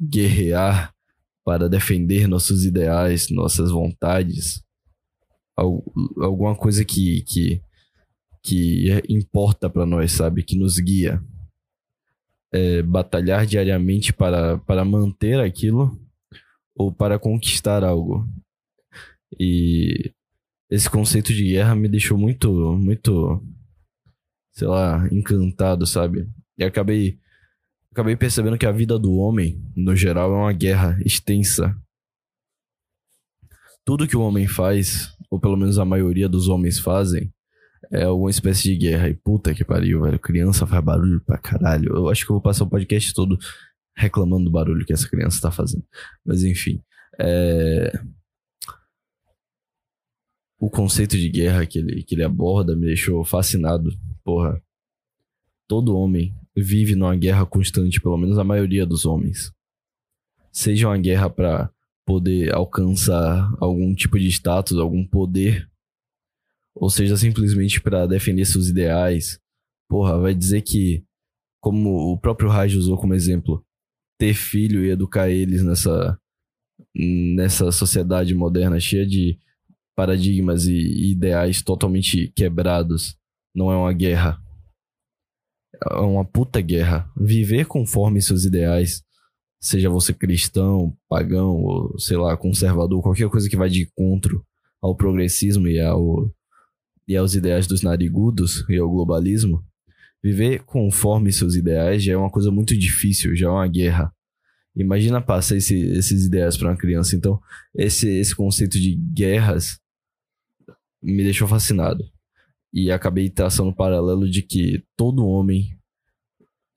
Guerrear 0.00 0.94
para 1.44 1.68
defender 1.68 2.28
nossos 2.28 2.64
ideais, 2.64 3.30
nossas 3.30 3.70
vontades. 3.70 4.62
Al- 5.56 5.82
alguma 6.20 6.54
coisa 6.54 6.84
que, 6.84 7.22
que 7.22 7.60
que 8.42 8.90
é- 8.90 9.02
importa 9.08 9.68
para 9.68 9.86
nós, 9.86 10.12
sabe? 10.12 10.42
Que 10.42 10.56
nos 10.56 10.78
guia. 10.78 11.22
É 12.52 12.82
batalhar 12.82 13.46
diariamente 13.46 14.12
para, 14.12 14.58
para 14.58 14.84
manter 14.84 15.38
aquilo 15.38 15.98
ou 16.74 16.92
para 16.92 17.18
conquistar 17.18 17.84
algo. 17.84 18.26
E 19.38 20.12
esse 20.70 20.88
conceito 20.88 21.32
de 21.34 21.44
guerra 21.44 21.74
me 21.74 21.88
deixou 21.88 22.16
muito, 22.16 22.50
muito, 22.76 23.42
sei 24.52 24.68
lá, 24.68 25.06
encantado, 25.12 25.86
sabe? 25.86 26.28
E 26.56 26.64
acabei, 26.64 27.18
acabei 27.92 28.16
percebendo 28.16 28.56
que 28.58 28.66
a 28.66 28.72
vida 28.72 28.98
do 28.98 29.14
homem, 29.14 29.62
no 29.76 29.94
geral, 29.94 30.32
é 30.32 30.36
uma 30.36 30.52
guerra 30.52 30.98
extensa. 31.04 31.76
Tudo 33.84 34.06
que 34.06 34.16
o 34.16 34.22
homem 34.22 34.46
faz, 34.46 35.14
ou 35.30 35.40
pelo 35.40 35.56
menos 35.56 35.78
a 35.78 35.84
maioria 35.84 36.28
dos 36.28 36.48
homens 36.48 36.78
fazem, 36.78 37.32
é 37.90 38.04
alguma 38.04 38.30
espécie 38.30 38.62
de 38.62 38.76
guerra. 38.76 39.08
E 39.08 39.14
puta 39.14 39.54
que 39.54 39.64
pariu, 39.64 40.02
velho. 40.02 40.18
Criança 40.18 40.66
faz 40.66 40.84
barulho 40.84 41.20
pra 41.20 41.38
caralho. 41.38 41.94
Eu 41.94 42.08
acho 42.08 42.24
que 42.24 42.30
eu 42.30 42.34
vou 42.34 42.42
passar 42.42 42.64
o 42.64 42.68
podcast 42.68 43.12
todo 43.14 43.38
reclamando 43.96 44.44
do 44.44 44.50
barulho 44.50 44.84
que 44.84 44.92
essa 44.92 45.08
criança 45.08 45.40
tá 45.40 45.50
fazendo. 45.50 45.84
Mas 46.24 46.44
enfim. 46.44 46.82
É... 47.18 47.92
O 50.60 50.68
conceito 50.68 51.16
de 51.16 51.28
guerra 51.28 51.64
que 51.66 51.78
ele, 51.78 52.02
que 52.02 52.14
ele 52.14 52.24
aborda 52.24 52.74
me 52.76 52.86
deixou 52.86 53.24
fascinado. 53.24 53.90
Porra. 54.24 54.60
Todo 55.66 55.96
homem 55.96 56.34
vive 56.56 56.94
numa 56.94 57.14
guerra 57.14 57.44
constante, 57.44 58.00
pelo 58.00 58.16
menos 58.16 58.38
a 58.38 58.44
maioria 58.44 58.86
dos 58.86 59.04
homens. 59.04 59.52
Seja 60.50 60.88
uma 60.88 60.98
guerra 60.98 61.28
pra 61.28 61.70
poder 62.04 62.54
alcançar 62.54 63.48
algum 63.60 63.94
tipo 63.94 64.18
de 64.18 64.26
status, 64.28 64.78
algum 64.78 65.06
poder 65.06 65.67
ou 66.80 66.88
seja, 66.90 67.16
simplesmente 67.16 67.80
para 67.80 68.06
defender 68.06 68.44
seus 68.44 68.68
ideais. 68.68 69.38
Porra, 69.88 70.18
vai 70.18 70.34
dizer 70.34 70.62
que, 70.62 71.04
como 71.60 72.12
o 72.12 72.18
próprio 72.18 72.48
Raj 72.48 72.74
usou 72.76 72.96
como 72.98 73.14
exemplo, 73.14 73.64
ter 74.18 74.34
filho 74.34 74.84
e 74.84 74.90
educar 74.90 75.28
eles 75.28 75.62
nessa, 75.62 76.18
nessa 76.94 77.72
sociedade 77.72 78.34
moderna 78.34 78.78
cheia 78.78 79.06
de 79.06 79.38
paradigmas 79.96 80.66
e 80.66 81.10
ideais 81.10 81.62
totalmente 81.62 82.32
quebrados 82.36 83.16
não 83.54 83.72
é 83.72 83.76
uma 83.76 83.92
guerra. 83.92 84.38
É 85.90 85.96
uma 85.96 86.24
puta 86.24 86.60
guerra. 86.60 87.10
Viver 87.16 87.66
conforme 87.66 88.22
seus 88.22 88.44
ideais, 88.44 89.02
seja 89.60 89.90
você 89.90 90.14
cristão, 90.14 90.96
pagão, 91.08 91.56
ou 91.56 91.98
sei 91.98 92.16
lá, 92.16 92.36
conservador, 92.36 93.02
qualquer 93.02 93.28
coisa 93.28 93.48
que 93.48 93.56
vai 93.56 93.68
de 93.68 93.82
encontro 93.82 94.44
ao 94.80 94.94
progressismo 94.94 95.66
e 95.66 95.80
ao 95.80 96.30
e 97.08 97.16
aos 97.16 97.34
ideais 97.34 97.66
dos 97.66 97.82
narigudos 97.82 98.64
e 98.68 98.76
ao 98.76 98.88
globalismo, 98.88 99.64
viver 100.22 100.62
conforme 100.64 101.32
seus 101.32 101.54
ideais 101.56 102.04
já 102.04 102.12
é 102.12 102.16
uma 102.16 102.30
coisa 102.30 102.50
muito 102.50 102.76
difícil, 102.76 103.34
já 103.34 103.46
é 103.46 103.50
uma 103.50 103.66
guerra. 103.66 104.12
Imagina 104.76 105.20
passar 105.20 105.56
esse- 105.56 105.80
esses 105.92 106.26
ideais 106.26 106.56
para 106.56 106.68
uma 106.68 106.76
criança. 106.76 107.16
Então, 107.16 107.40
esse, 107.74 108.08
esse 108.08 108.36
conceito 108.36 108.78
de 108.78 108.94
guerras 108.94 109.80
me 111.02 111.22
deixou 111.24 111.48
fascinado. 111.48 112.04
E 112.72 112.90
acabei 112.90 113.30
traçando 113.30 113.70
um 113.70 113.74
paralelo 113.74 114.28
de 114.30 114.42
que 114.42 114.84
todo 114.96 115.26
homem, 115.26 115.76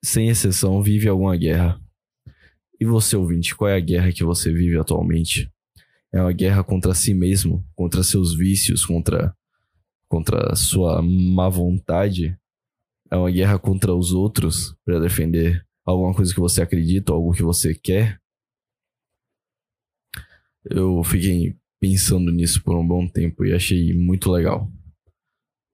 sem 0.04 0.30
exceção, 0.30 0.82
vive 0.82 1.08
alguma 1.10 1.36
guerra. 1.36 1.80
E 2.80 2.86
você, 2.86 3.16
ouvinte, 3.16 3.54
qual 3.56 3.70
é 3.70 3.76
a 3.76 3.80
guerra 3.80 4.12
que 4.12 4.24
você 4.24 4.52
vive 4.52 4.78
atualmente? 4.80 5.52
É 6.14 6.22
uma 6.22 6.32
guerra 6.32 6.64
contra 6.64 6.94
si 6.96 7.14
mesmo, 7.14 7.64
contra 7.76 8.02
seus 8.04 8.34
vícios, 8.36 8.86
contra 8.86 9.36
contra 10.12 10.52
a 10.52 10.56
sua 10.58 11.02
má 11.02 11.48
vontade, 11.48 12.38
é 13.10 13.16
uma 13.16 13.32
guerra 13.32 13.58
contra 13.58 13.96
os 13.96 14.12
outros 14.12 14.76
para 14.84 15.00
defender 15.00 15.66
alguma 15.86 16.14
coisa 16.14 16.34
que 16.34 16.40
você 16.40 16.62
acredita, 16.62 17.14
algo 17.14 17.32
que 17.32 17.42
você 17.42 17.74
quer. 17.74 18.20
Eu 20.66 21.02
fiquei 21.06 21.56
pensando 21.80 22.30
nisso 22.30 22.62
por 22.62 22.78
um 22.78 22.86
bom 22.86 23.08
tempo 23.08 23.46
e 23.46 23.54
achei 23.54 23.94
muito 23.94 24.30
legal. 24.30 24.70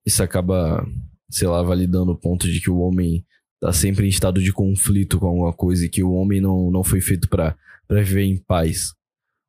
Isso 0.06 0.22
acaba, 0.22 0.88
sei 1.32 1.48
lá, 1.48 1.64
validando 1.64 2.12
o 2.12 2.18
ponto 2.18 2.48
de 2.48 2.62
que 2.62 2.70
o 2.70 2.78
homem 2.78 3.26
tá 3.60 3.74
sempre 3.74 4.06
em 4.06 4.10
estado 4.10 4.40
de 4.40 4.54
conflito 4.54 5.20
com 5.20 5.26
alguma 5.26 5.52
coisa 5.52 5.84
e 5.84 5.90
que 5.90 6.04
o 6.04 6.14
homem 6.14 6.40
não, 6.40 6.70
não 6.70 6.84
foi 6.84 7.02
feito 7.02 7.28
para 7.28 7.58
viver 7.90 8.24
em 8.24 8.38
paz. 8.38 8.94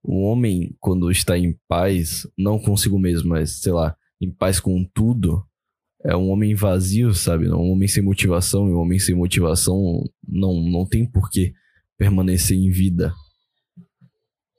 O 0.02 0.22
homem, 0.22 0.74
quando 0.80 1.10
está 1.10 1.36
em 1.36 1.58
paz, 1.68 2.26
não 2.38 2.58
consigo 2.58 2.98
mesmo, 2.98 3.28
mas 3.28 3.60
sei 3.60 3.72
lá, 3.72 3.94
em 4.20 4.30
paz 4.30 4.60
com 4.60 4.84
tudo, 4.84 5.44
é 6.04 6.16
um 6.16 6.30
homem 6.30 6.54
vazio, 6.54 7.12
sabe? 7.12 7.48
Um 7.48 7.72
homem 7.72 7.88
sem 7.88 8.02
motivação, 8.02 8.68
e 8.68 8.72
um 8.72 8.78
homem 8.78 8.98
sem 8.98 9.14
motivação 9.14 10.04
não, 10.26 10.60
não 10.60 10.86
tem 10.86 11.04
por 11.04 11.28
que 11.30 11.52
permanecer 11.96 12.56
em 12.56 12.70
vida. 12.70 13.12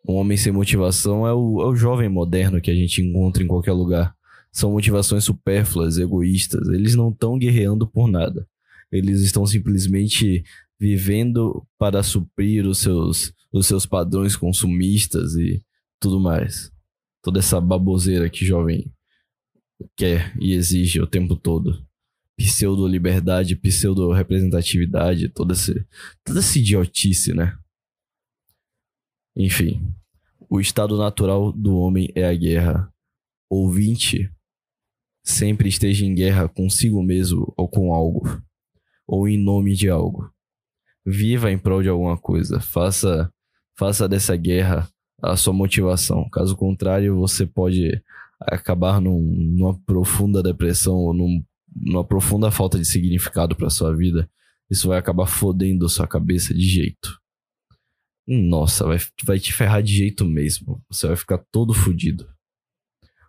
Um 0.07 0.15
homem 0.15 0.37
sem 0.37 0.51
motivação 0.51 1.25
é 1.25 1.33
o, 1.33 1.61
é 1.61 1.65
o 1.65 1.75
jovem 1.75 2.09
moderno 2.09 2.59
que 2.59 2.71
a 2.71 2.75
gente 2.75 3.01
encontra 3.01 3.43
em 3.43 3.47
qualquer 3.47 3.73
lugar. 3.73 4.13
São 4.51 4.71
motivações 4.71 5.23
supérfluas, 5.23 5.97
egoístas. 5.97 6.67
Eles 6.69 6.95
não 6.95 7.09
estão 7.09 7.37
guerreando 7.37 7.87
por 7.87 8.09
nada. 8.09 8.47
Eles 8.91 9.21
estão 9.21 9.45
simplesmente 9.45 10.43
vivendo 10.79 11.65
para 11.77 12.01
suprir 12.01 12.65
os 12.65 12.79
seus, 12.79 13.31
os 13.53 13.67
seus 13.67 13.85
padrões 13.85 14.35
consumistas 14.35 15.35
e 15.35 15.61
tudo 15.99 16.19
mais. 16.19 16.71
Toda 17.21 17.39
essa 17.39 17.61
baboseira 17.61 18.29
que 18.29 18.45
jovem 18.45 18.91
quer 19.95 20.35
e 20.39 20.53
exige 20.53 20.99
o 21.01 21.07
tempo 21.07 21.35
todo. 21.35 21.85
Pseudo-liberdade, 22.37 23.55
pseudo-representatividade, 23.55 25.29
toda, 25.29 25.53
esse, 25.53 25.85
toda 26.23 26.39
essa 26.39 26.57
idiotice, 26.57 27.33
né? 27.33 27.57
Enfim, 29.35 29.93
o 30.49 30.59
estado 30.59 30.97
natural 30.97 31.51
do 31.51 31.77
homem 31.77 32.11
é 32.15 32.25
a 32.25 32.33
guerra. 32.33 32.91
Ouvinte, 33.49 34.31
sempre 35.23 35.69
esteja 35.69 36.05
em 36.05 36.13
guerra 36.13 36.47
consigo 36.47 37.03
mesmo 37.03 37.53
ou 37.57 37.67
com 37.67 37.93
algo, 37.93 38.23
ou 39.07 39.27
em 39.27 39.37
nome 39.37 39.75
de 39.75 39.89
algo. 39.89 40.31
Viva 41.05 41.51
em 41.51 41.57
prol 41.57 41.81
de 41.81 41.89
alguma 41.89 42.17
coisa. 42.17 42.59
Faça, 42.59 43.31
faça 43.77 44.07
dessa 44.07 44.35
guerra 44.35 44.89
a 45.21 45.35
sua 45.35 45.53
motivação. 45.53 46.29
Caso 46.29 46.55
contrário, 46.55 47.17
você 47.17 47.45
pode 47.45 48.01
acabar 48.41 49.01
num- 49.01 49.21
numa 49.55 49.79
profunda 49.83 50.41
depressão 50.41 50.95
ou 50.95 51.13
num- 51.13 51.43
numa 51.75 52.05
profunda 52.05 52.49
falta 52.51 52.77
de 52.77 52.85
significado 52.85 53.55
para 53.55 53.69
sua 53.69 53.95
vida. 53.95 54.29
Isso 54.69 54.87
vai 54.87 54.97
acabar 54.97 55.25
fodendo 55.25 55.85
a 55.85 55.89
sua 55.89 56.07
cabeça 56.07 56.53
de 56.53 56.67
jeito. 56.67 57.19
Nossa, 58.27 58.85
vai, 58.85 58.97
vai 59.23 59.39
te 59.39 59.51
ferrar 59.51 59.81
de 59.81 59.91
jeito 59.95 60.23
mesmo. 60.23 60.83
Você 60.89 61.07
vai 61.07 61.15
ficar 61.15 61.39
todo 61.51 61.73
fudido. 61.73 62.29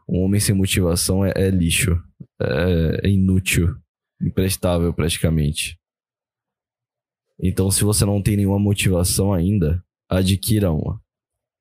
Um 0.08 0.20
homem 0.20 0.40
sem 0.40 0.54
motivação 0.54 1.24
é, 1.24 1.32
é 1.34 1.50
lixo. 1.50 1.92
É, 2.40 3.06
é 3.06 3.08
inútil. 3.08 3.74
Imprestável, 4.20 4.92
praticamente. 4.92 5.78
Então, 7.42 7.70
se 7.70 7.84
você 7.84 8.04
não 8.04 8.20
tem 8.22 8.36
nenhuma 8.36 8.58
motivação 8.58 9.32
ainda, 9.32 9.82
adquira 10.08 10.70
uma. 10.70 11.00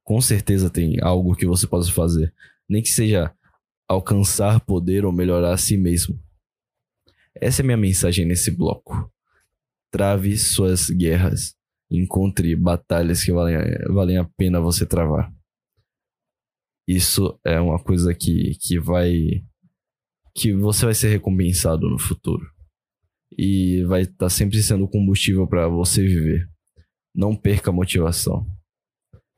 Com 0.03 0.19
certeza 0.19 0.69
tem 0.69 0.97
algo 1.01 1.35
que 1.35 1.45
você 1.45 1.65
possa 1.65 1.89
fazer. 1.91 2.33
Nem 2.67 2.81
que 2.81 2.89
seja 2.89 3.33
alcançar 3.89 4.59
poder 4.61 5.03
ou 5.03 5.11
melhorar 5.11 5.51
a 5.51 5.57
si 5.57 5.75
mesmo. 5.75 6.21
Essa 7.35 7.63
é 7.63 7.65
minha 7.65 7.77
mensagem 7.77 8.25
nesse 8.25 8.51
bloco. 8.51 9.11
Trave 9.91 10.37
suas 10.37 10.89
guerras. 10.91 11.55
Encontre 11.89 12.55
batalhas 12.55 13.23
que 13.23 13.31
valem, 13.31 13.57
valem 13.91 14.17
a 14.17 14.23
pena 14.23 14.61
você 14.61 14.85
travar. 14.85 15.33
Isso 16.87 17.39
é 17.43 17.59
uma 17.59 17.81
coisa 17.81 18.13
que, 18.13 18.55
que 18.61 18.79
vai. 18.79 19.43
que 20.35 20.53
você 20.53 20.85
vai 20.85 20.93
ser 20.93 21.09
recompensado 21.09 21.89
no 21.89 21.97
futuro. 21.97 22.45
E 23.35 23.83
vai 23.85 24.03
estar 24.03 24.29
sempre 24.29 24.61
sendo 24.61 24.87
combustível 24.87 25.47
para 25.47 25.67
você 25.67 26.03
viver. 26.03 26.47
Não 27.15 27.35
perca 27.35 27.71
a 27.71 27.73
motivação. 27.73 28.45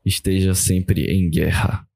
Esteja 0.03 0.53
sempre 0.53 1.05
em 1.05 1.29
guerra. 1.29 1.87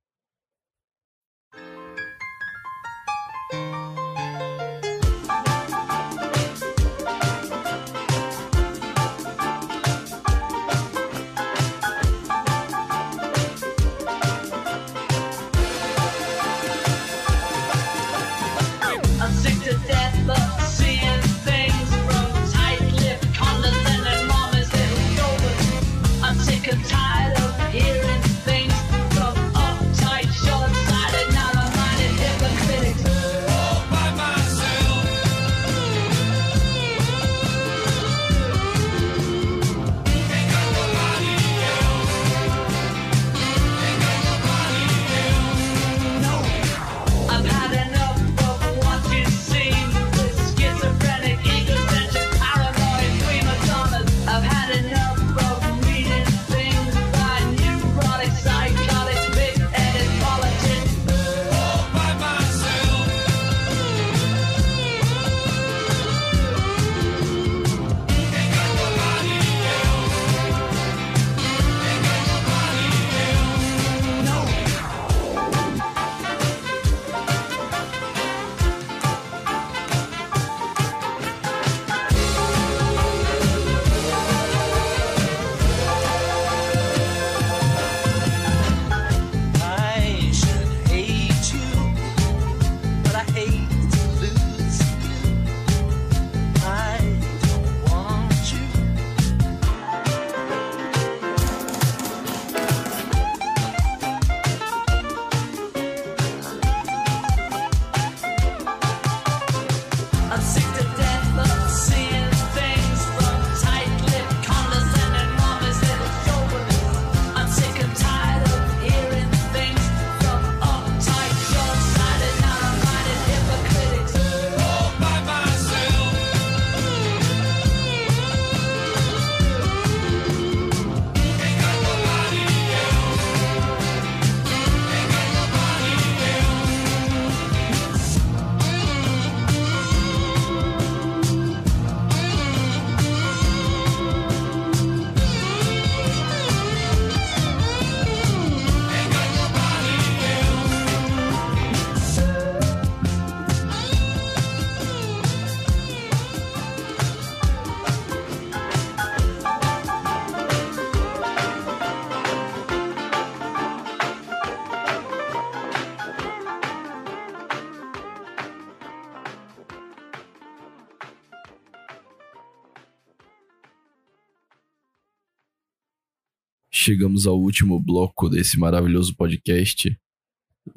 Chegamos 176.85 177.25
ao 177.25 177.41
último 177.41 177.79
bloco 177.79 178.29
desse 178.29 178.59
maravilhoso 178.59 179.15
podcast. 179.15 179.99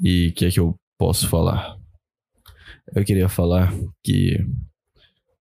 E 0.02 0.28
o 0.28 0.32
que 0.32 0.46
é 0.46 0.50
que 0.50 0.58
eu 0.58 0.74
posso 0.98 1.28
falar? 1.28 1.78
Eu 2.94 3.04
queria 3.04 3.28
falar 3.28 3.70
que 4.02 4.38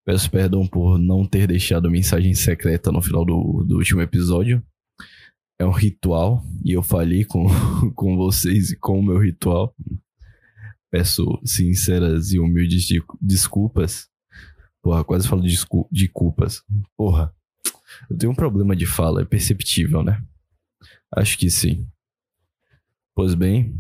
peço 0.03 0.30
perdão 0.30 0.68
por 0.68 0.99
não 0.99 1.26
ter 1.26 1.47
deixado 1.47 1.89
mensagem 1.89 2.34
secreta 2.34 2.91
no 2.91 3.01
final 3.01 3.24
do, 3.24 3.63
do 3.65 3.78
último 3.78 4.01
episódio. 4.01 4.61
É 5.57 5.65
um 5.65 5.72
ritual 5.72 6.43
e 6.65 6.74
eu 6.74 6.84
falhei 6.84 7.24
com, 7.24 7.45
com 7.95 8.18
vocês 8.18 8.72
e 8.72 8.76
com 8.78 8.99
o 8.99 9.03
meu 9.03 9.20
ritual. 9.20 9.74
Peço 10.91 11.39
sinceras 11.45 12.34
e 12.34 12.39
humildes 12.39 12.84
de- 12.84 13.01
desculpas. 13.22 14.09
Porra, 14.84 15.01
quase 15.05 15.30
falo 15.30 15.41
de, 15.41 15.57
de 15.93 16.09
culpas. 16.09 16.61
Porra, 16.97 17.34
eu 18.09 18.18
tenho 18.18 18.34
um 18.34 18.36
problema 18.36 18.76
de 18.76 18.86
fala, 18.86 19.22
é 19.22 19.26
perceptível, 19.26 20.03
né? 20.03 20.22
Acho 21.15 21.37
que 21.37 21.49
sim. 21.49 21.87
Pois 23.15 23.33
bem, 23.33 23.73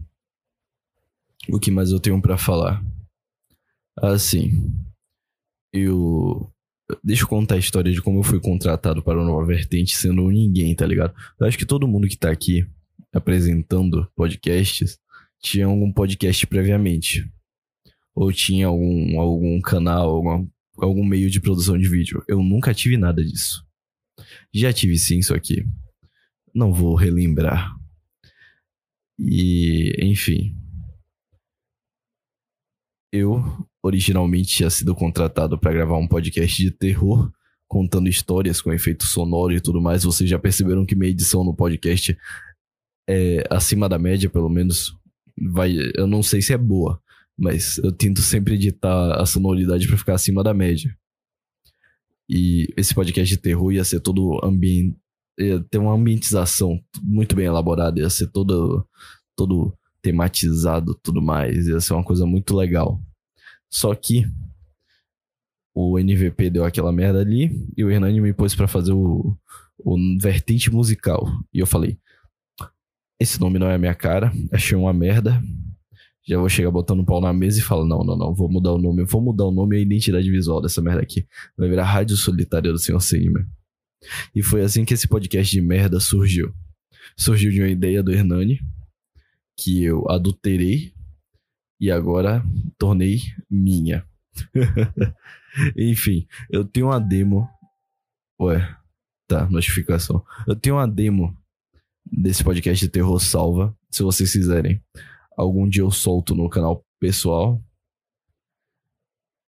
o 1.49 1.59
que 1.59 1.69
mais 1.71 1.91
eu 1.91 1.99
tenho 1.99 2.21
pra 2.21 2.37
falar? 2.37 2.83
Assim, 4.01 4.51
eu. 5.73 6.51
Deixa 7.03 7.23
eu 7.23 7.27
contar 7.27 7.55
a 7.55 7.59
história 7.59 7.91
de 7.91 8.01
como 8.01 8.19
eu 8.19 8.23
fui 8.23 8.39
contratado 8.39 9.03
para 9.03 9.19
o 9.21 9.25
Nova 9.25 9.45
Vertente 9.45 9.95
sendo 9.97 10.21
um 10.23 10.29
ninguém, 10.29 10.73
tá 10.73 10.85
ligado? 10.85 11.13
Eu 11.39 11.45
acho 11.45 11.57
que 11.57 11.65
todo 11.65 11.87
mundo 11.87 12.07
que 12.07 12.15
tá 12.17 12.31
aqui 12.31 12.65
apresentando 13.13 14.09
podcasts 14.15 14.97
tinha 15.41 15.65
algum 15.65 15.91
podcast 15.91 16.47
previamente. 16.47 17.29
Ou 18.15 18.31
tinha 18.31 18.67
algum, 18.67 19.19
algum 19.19 19.59
canal, 19.61 20.09
alguma- 20.09 20.47
algum 20.77 21.03
meio 21.05 21.29
de 21.29 21.41
produção 21.41 21.77
de 21.77 21.89
vídeo. 21.89 22.23
Eu 22.27 22.41
nunca 22.41 22.73
tive 22.73 22.95
nada 22.97 23.21
disso. 23.23 23.65
Já 24.53 24.71
tive 24.71 24.97
sim 24.97 25.19
isso 25.19 25.35
aqui. 25.35 25.65
Não 26.57 26.73
vou 26.73 26.95
relembrar. 26.95 27.77
E, 29.19 29.93
enfim. 30.01 30.55
Eu 33.13 33.43
originalmente 33.83 34.55
tinha 34.55 34.69
sido 34.71 34.95
contratado 34.95 35.55
para 35.59 35.71
gravar 35.71 35.99
um 35.99 36.07
podcast 36.07 36.59
de 36.59 36.71
terror, 36.71 37.31
contando 37.67 38.09
histórias 38.09 38.59
com 38.59 38.73
efeito 38.73 39.05
sonoro 39.05 39.53
e 39.53 39.61
tudo 39.61 39.79
mais. 39.79 40.03
Vocês 40.03 40.27
já 40.27 40.39
perceberam 40.39 40.83
que 40.83 40.95
minha 40.95 41.11
edição 41.11 41.43
no 41.43 41.55
podcast 41.55 42.17
é 43.07 43.43
acima 43.51 43.87
da 43.87 43.99
média, 43.99 44.27
pelo 44.27 44.49
menos. 44.49 44.97
Vai, 45.39 45.77
eu 45.93 46.07
não 46.07 46.23
sei 46.23 46.41
se 46.41 46.53
é 46.53 46.57
boa, 46.57 46.99
mas 47.37 47.77
eu 47.77 47.91
tento 47.91 48.21
sempre 48.23 48.55
editar 48.55 49.21
a 49.21 49.27
sonoridade 49.27 49.87
para 49.87 49.95
ficar 49.95 50.15
acima 50.15 50.43
da 50.43 50.55
média. 50.55 50.97
E 52.27 52.67
esse 52.75 52.95
podcast 52.95 53.31
de 53.31 53.39
terror 53.39 53.71
ia 53.71 53.83
ser 53.83 53.99
todo 53.99 54.43
ambiente. 54.43 54.97
Ia 55.37 55.63
ter 55.69 55.77
uma 55.77 55.93
ambientização 55.93 56.79
muito 57.01 57.35
bem 57.35 57.45
elaborada, 57.45 57.99
ia 57.99 58.09
ser 58.09 58.27
todo, 58.27 58.85
todo 59.35 59.73
tematizado 60.01 60.95
tudo 61.03 61.21
mais, 61.21 61.67
ia 61.67 61.79
ser 61.79 61.93
uma 61.93 62.03
coisa 62.03 62.25
muito 62.25 62.55
legal. 62.55 62.99
Só 63.69 63.93
que 63.93 64.25
o 65.73 65.99
NVP 65.99 66.49
deu 66.49 66.65
aquela 66.65 66.91
merda 66.91 67.19
ali 67.19 67.67
e 67.75 67.83
o 67.83 67.91
Hernani 67.91 68.19
me 68.19 68.33
pôs 68.33 68.55
pra 68.55 68.67
fazer 68.67 68.93
o, 68.93 69.37
o 69.77 69.97
vertente 70.19 70.71
musical. 70.71 71.27
E 71.53 71.59
eu 71.59 71.67
falei: 71.67 71.99
esse 73.19 73.39
nome 73.39 73.59
não 73.59 73.67
é 73.67 73.75
a 73.75 73.79
minha 73.79 73.93
cara, 73.93 74.31
achei 74.51 74.77
uma 74.77 74.93
merda. 74.93 75.41
Já 76.25 76.37
vou 76.37 76.49
chegar 76.49 76.71
botando 76.71 76.99
um 76.99 77.05
pau 77.05 77.21
na 77.21 77.31
mesa 77.31 77.59
e 77.59 77.61
falar: 77.61 77.85
não, 77.85 78.03
não, 78.03 78.17
não, 78.17 78.33
vou 78.33 78.49
mudar 78.49 78.73
o 78.73 78.77
nome, 78.77 79.05
vou 79.05 79.21
mudar 79.21 79.45
o 79.45 79.51
nome 79.51 79.75
e 79.75 79.79
a 79.79 79.81
identidade 79.81 80.29
visual 80.31 80.61
dessa 80.61 80.81
merda 80.81 81.01
aqui. 81.01 81.27
Vai 81.57 81.69
virar 81.69 81.85
Rádio 81.85 82.17
Solitária 82.17 82.71
do 82.71 82.79
Senhor 82.79 82.99
Sandman. 82.99 83.45
E 84.33 84.41
foi 84.41 84.61
assim 84.61 84.85
que 84.85 84.93
esse 84.93 85.07
podcast 85.07 85.51
de 85.51 85.61
merda 85.61 85.99
surgiu. 85.99 86.53
Surgiu 87.17 87.51
de 87.51 87.61
uma 87.61 87.69
ideia 87.69 88.03
do 88.03 88.11
Hernani, 88.11 88.59
que 89.57 89.83
eu 89.83 90.09
adulterei 90.09 90.93
e 91.79 91.91
agora 91.91 92.43
tornei 92.77 93.21
minha. 93.49 94.05
Enfim, 95.75 96.27
eu 96.49 96.63
tenho 96.63 96.87
uma 96.87 96.99
demo. 96.99 97.49
Ué, 98.39 98.77
tá, 99.27 99.49
notificação. 99.49 100.23
Eu 100.47 100.55
tenho 100.55 100.75
uma 100.75 100.87
demo 100.87 101.35
desse 102.05 102.43
podcast 102.43 102.83
de 102.83 102.91
terror 102.91 103.19
salva, 103.19 103.75
se 103.89 104.03
vocês 104.03 104.31
quiserem. 104.31 104.81
Algum 105.35 105.67
dia 105.67 105.81
eu 105.81 105.91
solto 105.91 106.35
no 106.35 106.49
canal 106.49 106.85
pessoal. 106.99 107.61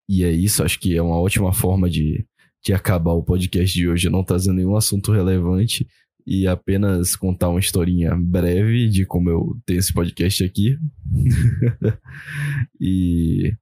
E 0.09 0.24
é 0.24 0.30
isso, 0.30 0.64
acho 0.64 0.78
que 0.80 0.96
é 0.96 1.03
uma 1.03 1.20
ótima 1.20 1.53
forma 1.53 1.88
de, 1.88 2.26
de 2.62 2.72
acabar 2.72 3.12
o 3.12 3.22
podcast 3.22 3.74
de 3.74 3.88
hoje, 3.88 4.11
não 4.11 4.24
trazendo 4.24 4.56
nenhum 4.56 4.76
assunto 4.76 5.12
relevante 5.12 5.86
e 6.26 6.46
apenas 6.46 7.16
contar 7.16 7.48
uma 7.48 7.61
historinha 7.61 8.14
breve 8.14 8.88
de 8.88 9.06
como 9.06 9.30
eu 9.30 9.59
tenho 9.64 9.78
esse 9.78 9.92
podcast 9.92 10.44
aqui. 10.44 10.78
e 12.80 13.54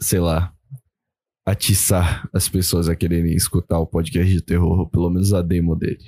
sei 0.00 0.18
lá, 0.18 0.54
atiçar 1.44 2.28
as 2.32 2.48
pessoas 2.48 2.88
a 2.88 2.96
quererem 2.96 3.34
escutar 3.34 3.78
o 3.78 3.86
podcast 3.86 4.32
de 4.32 4.40
terror, 4.40 4.80
ou 4.80 4.88
pelo 4.88 5.10
menos 5.10 5.34
a 5.34 5.42
demo 5.42 5.76
dele. 5.76 6.04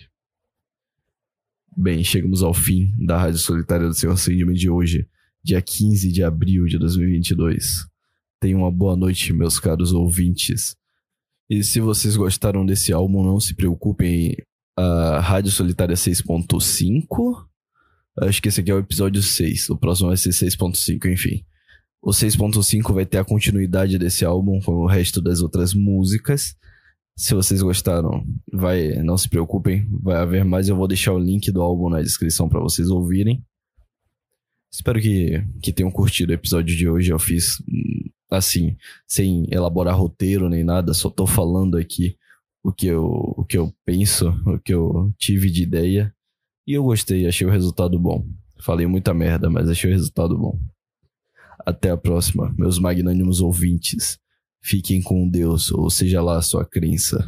Bem, 1.77 2.03
chegamos 2.03 2.43
ao 2.43 2.55
fim 2.55 2.91
da 2.99 3.19
Rádio 3.19 3.39
Solitária 3.39 3.87
do 3.87 3.93
Senhor 3.93 4.17
Sandman 4.17 4.55
de 4.55 4.71
hoje, 4.71 5.07
dia 5.45 5.61
15 5.61 6.11
de 6.11 6.23
abril 6.23 6.65
de 6.65 6.79
2022. 6.79 7.87
Tenham 8.41 8.61
uma 8.61 8.73
boa 8.73 8.97
noite, 8.97 9.33
meus 9.35 9.61
caros 9.61 9.93
ouvintes. 9.93 10.75
E 11.49 11.63
se 11.63 11.81
vocês 11.81 12.17
gostaram 12.17 12.67
desse 12.67 12.93
álbum, 12.93 13.23
não 13.23 13.39
se 13.39 13.55
preocupem, 13.55 14.37
a 14.77 15.21
Rádio 15.21 15.51
Solitária 15.51 15.95
6.5. 15.95 17.47
Acho 18.19 18.43
que 18.43 18.49
esse 18.49 18.61
aqui 18.61 18.71
é 18.71 18.75
o 18.75 18.79
episódio 18.79 19.23
6. 19.23 19.71
O 19.71 19.77
próximo 19.77 20.09
vai 20.09 20.17
ser 20.17 20.31
6.5, 20.31 21.13
enfim. 21.13 21.45
O 22.03 22.11
6.5 22.11 22.93
vai 22.93 23.07
ter 23.07 23.19
a 23.19 23.25
continuidade 23.25 23.99
desse 23.99 24.25
álbum 24.25 24.61
com 24.61 24.73
o 24.73 24.87
resto 24.87 25.21
das 25.21 25.41
outras 25.41 25.75
músicas. 25.75 26.55
Se 27.17 27.35
vocês 27.35 27.63
gostaram, 27.63 28.27
vai, 28.53 29.03
não 29.03 29.17
se 29.17 29.29
preocupem, 29.29 29.89
vai 29.91 30.17
haver 30.17 30.45
mais. 30.45 30.69
Eu 30.69 30.77
vou 30.77 30.87
deixar 30.87 31.13
o 31.13 31.19
link 31.19 31.51
do 31.51 31.63
álbum 31.63 31.89
na 31.89 32.03
descrição 32.03 32.49
para 32.49 32.61
vocês 32.61 32.91
ouvirem. 32.91 33.43
Espero 34.71 35.01
que, 35.01 35.43
que 35.63 35.73
tenham 35.73 35.91
curtido 35.91 36.31
o 36.31 36.35
episódio 36.35 36.77
de 36.77 36.89
hoje. 36.89 37.11
Eu 37.11 37.19
fiz 37.19 37.63
assim, 38.31 38.77
sem 39.07 39.47
elaborar 39.51 39.97
roteiro 39.97 40.49
nem 40.49 40.65
nada, 40.65 40.93
só 40.93 41.09
tô 41.09 41.27
falando 41.27 41.77
aqui 41.77 42.17
o 42.63 42.73
que 42.73 42.87
eu, 42.87 43.05
o 43.05 43.45
que 43.45 43.57
eu 43.57 43.73
penso, 43.85 44.29
o 44.45 44.59
que 44.59 44.75
eu 44.75 45.15
tive 45.19 45.51
de 45.51 45.63
ideia. 45.63 46.15
E 46.67 46.73
eu 46.73 46.83
gostei, 46.83 47.27
achei 47.27 47.47
o 47.47 47.51
resultado 47.51 47.99
bom. 47.99 48.27
Falei 48.61 48.87
muita 48.87 49.15
merda, 49.15 49.49
mas 49.49 49.69
achei 49.69 49.91
o 49.91 49.95
resultado 49.95 50.37
bom. 50.37 50.59
Até 51.65 51.91
a 51.91 51.97
próxima, 51.97 52.53
meus 52.59 52.79
magnânimos 52.79 53.41
ouvintes. 53.41 54.19
Fiquem 54.61 55.01
com 55.01 55.29
Deus, 55.29 55.71
ou 55.71 55.89
seja 55.89 56.21
lá 56.21 56.39
a 56.39 56.43
sua 56.43 56.65
crença. 56.65 57.25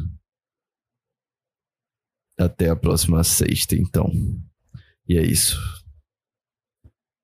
Até 2.37 2.69
a 2.69 2.75
próxima 2.75 3.23
sexta, 3.23 3.75
então. 3.75 4.11
E 5.07 5.17
é 5.17 5.23
isso. 5.23 5.57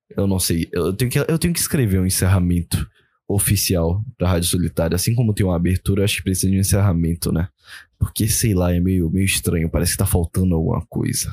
Eu 0.08 0.26
não 0.26 0.38
sei, 0.38 0.68
eu 0.72 0.94
tenho 0.94 1.10
que, 1.10 1.18
eu 1.18 1.38
tenho 1.38 1.52
que 1.52 1.60
escrever 1.60 2.00
um 2.00 2.06
encerramento 2.06 2.88
oficial 3.28 4.02
pra 4.16 4.28
Rádio 4.28 4.48
Solitária. 4.48 4.94
Assim 4.94 5.14
como 5.14 5.34
tem 5.34 5.44
uma 5.44 5.56
abertura, 5.56 6.04
acho 6.04 6.16
que 6.16 6.22
precisa 6.22 6.50
de 6.50 6.56
um 6.56 6.60
encerramento, 6.60 7.32
né? 7.32 7.48
Porque, 7.98 8.28
sei 8.28 8.54
lá, 8.54 8.74
é 8.74 8.80
meio, 8.80 9.10
meio 9.10 9.24
estranho. 9.24 9.70
Parece 9.70 9.92
que 9.92 9.98
tá 9.98 10.06
faltando 10.06 10.54
alguma 10.54 10.84
coisa. 10.86 11.30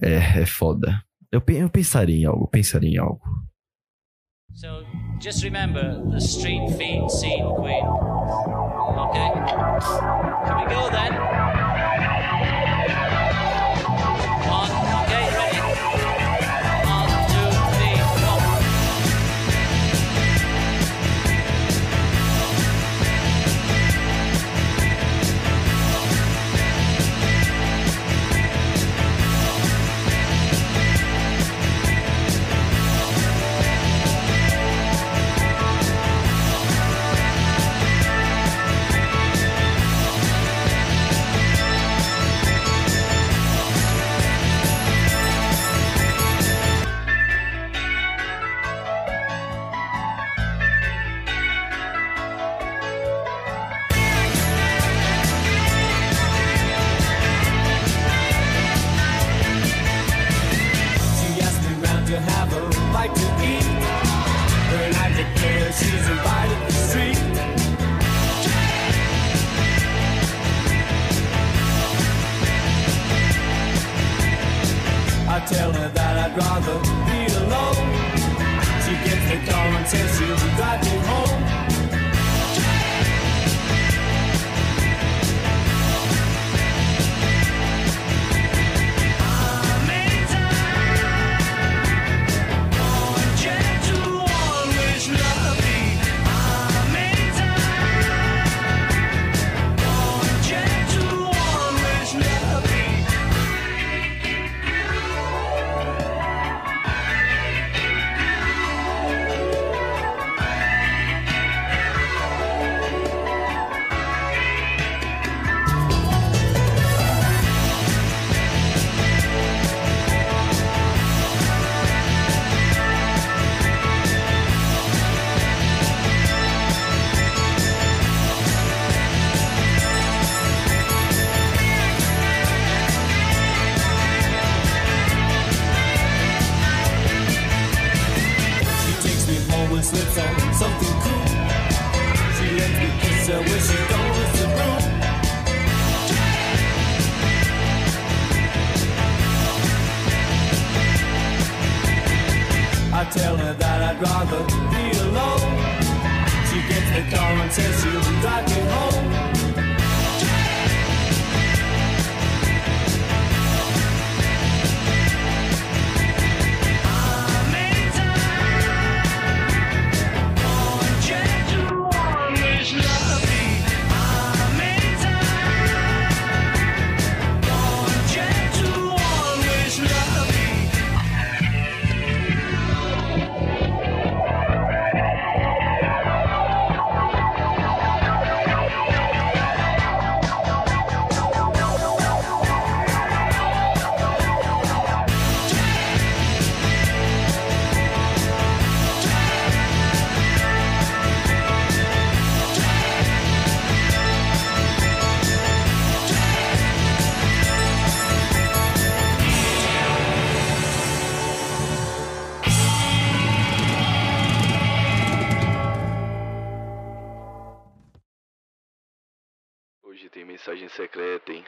É, 0.00 0.40
é 0.40 0.46
foda. 0.46 1.02
Eu, 1.30 1.42
eu 1.48 1.70
pensaria 1.70 2.16
em 2.16 2.24
algo, 2.24 2.48
pensaria 2.48 2.90
em 2.90 2.98
algo. 2.98 3.22
So 4.54 4.84
just 5.20 5.44
remember 5.44 6.02
the 6.10 6.18
street 6.18 6.68
feed 6.76 7.08
scene, 7.10 7.46
Queen. 7.62 7.86
Okay? 8.98 9.30
Can 10.46 10.58
we 10.58 10.74
go 10.74 10.90
then? 10.90 11.47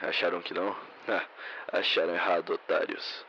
Acharam 0.02 0.40
que 0.40 0.54
não? 0.54 0.74
Acharam 1.72 2.14
errado, 2.14 2.54
otários. 2.54 3.26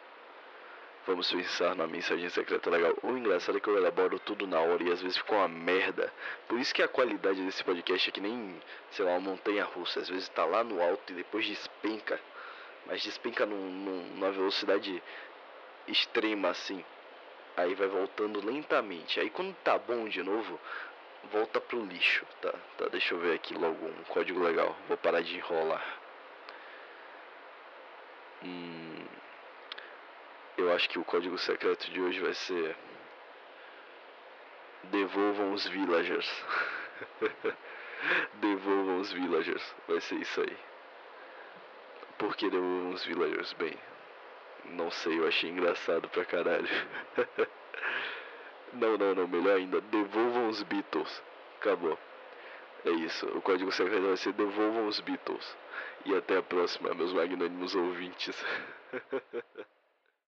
Vamos 1.05 1.31
pensar 1.31 1.75
numa 1.75 1.87
mensagem 1.87 2.29
secreta 2.29 2.69
legal. 2.69 2.93
O 3.01 3.09
engraçado 3.17 3.57
é 3.57 3.59
que 3.59 3.67
eu 3.67 3.75
elaboro 3.75 4.19
tudo 4.19 4.47
na 4.47 4.59
hora 4.59 4.81
e 4.83 4.91
às 4.91 5.01
vezes 5.01 5.17
fica 5.17 5.33
uma 5.33 5.47
merda. 5.47 6.13
Por 6.47 6.59
isso 6.59 6.73
que 6.73 6.81
a 6.81 6.87
qualidade 6.87 7.43
desse 7.43 7.63
podcast 7.63 8.07
é 8.07 8.11
que 8.13 8.21
nem, 8.21 8.61
sei 8.91 9.03
lá, 9.03 9.11
uma 9.11 9.31
montanha 9.31 9.65
russa. 9.65 9.99
Às 9.99 10.07
vezes 10.07 10.29
tá 10.29 10.45
lá 10.45 10.63
no 10.63 10.81
alto 10.81 11.11
e 11.11 11.15
depois 11.15 11.45
despenca. 11.45 12.19
Mas 12.85 13.01
despenca 13.01 13.45
num, 13.45 13.57
num, 13.57 14.03
numa 14.13 14.31
velocidade 14.31 15.01
extrema 15.87 16.49
assim. 16.49 16.85
Aí 17.57 17.73
vai 17.73 17.87
voltando 17.87 18.45
lentamente. 18.45 19.19
Aí 19.19 19.29
quando 19.29 19.55
tá 19.63 19.77
bom 19.77 20.07
de 20.07 20.23
novo, 20.23 20.59
volta 21.31 21.59
pro 21.59 21.83
lixo. 21.83 22.25
Tá, 22.41 22.53
tá, 22.77 22.85
deixa 22.89 23.13
eu 23.13 23.19
ver 23.19 23.33
aqui 23.33 23.55
logo 23.55 23.85
um 23.87 24.03
código 24.03 24.41
legal. 24.41 24.75
Vou 24.87 24.97
parar 24.97 25.21
de 25.21 25.35
enrolar. 25.35 26.00
Hum, 28.43 29.05
eu 30.57 30.73
acho 30.73 30.89
que 30.89 30.99
o 30.99 31.05
código 31.05 31.37
secreto 31.37 31.89
de 31.91 32.01
hoje 32.01 32.19
vai 32.19 32.33
ser. 32.33 32.75
Devolvam 34.85 35.53
os 35.53 35.67
villagers. 35.67 36.45
devolvam 38.35 38.99
os 38.99 39.11
villagers. 39.11 39.75
Vai 39.87 40.01
ser 40.01 40.15
isso 40.15 40.41
aí. 40.41 40.57
Por 42.17 42.35
que 42.35 42.49
devolvam 42.49 42.91
os 42.91 43.05
villagers? 43.05 43.53
Bem, 43.53 43.77
não 44.65 44.89
sei, 44.91 45.19
eu 45.19 45.27
achei 45.27 45.49
engraçado 45.49 46.09
pra 46.09 46.25
caralho. 46.25 46.67
não, 48.73 48.97
não, 48.97 49.15
não, 49.15 49.27
melhor 49.27 49.57
ainda, 49.57 49.81
devolvam 49.81 50.47
os 50.49 50.63
Beatles. 50.63 51.21
Acabou. 51.59 51.97
É 52.85 52.89
isso, 52.91 53.27
o 53.37 53.41
código 53.41 53.71
secreto 53.71 54.07
vai 54.07 54.17
ser 54.17 54.33
devolvam 54.33 54.87
os 54.87 54.99
Beatles. 54.99 55.57
E 56.05 56.15
até 56.15 56.37
a 56.37 56.43
próxima, 56.43 56.93
meus 56.93 57.13
magnânimos 57.13 57.75
ouvintes. 57.75 58.35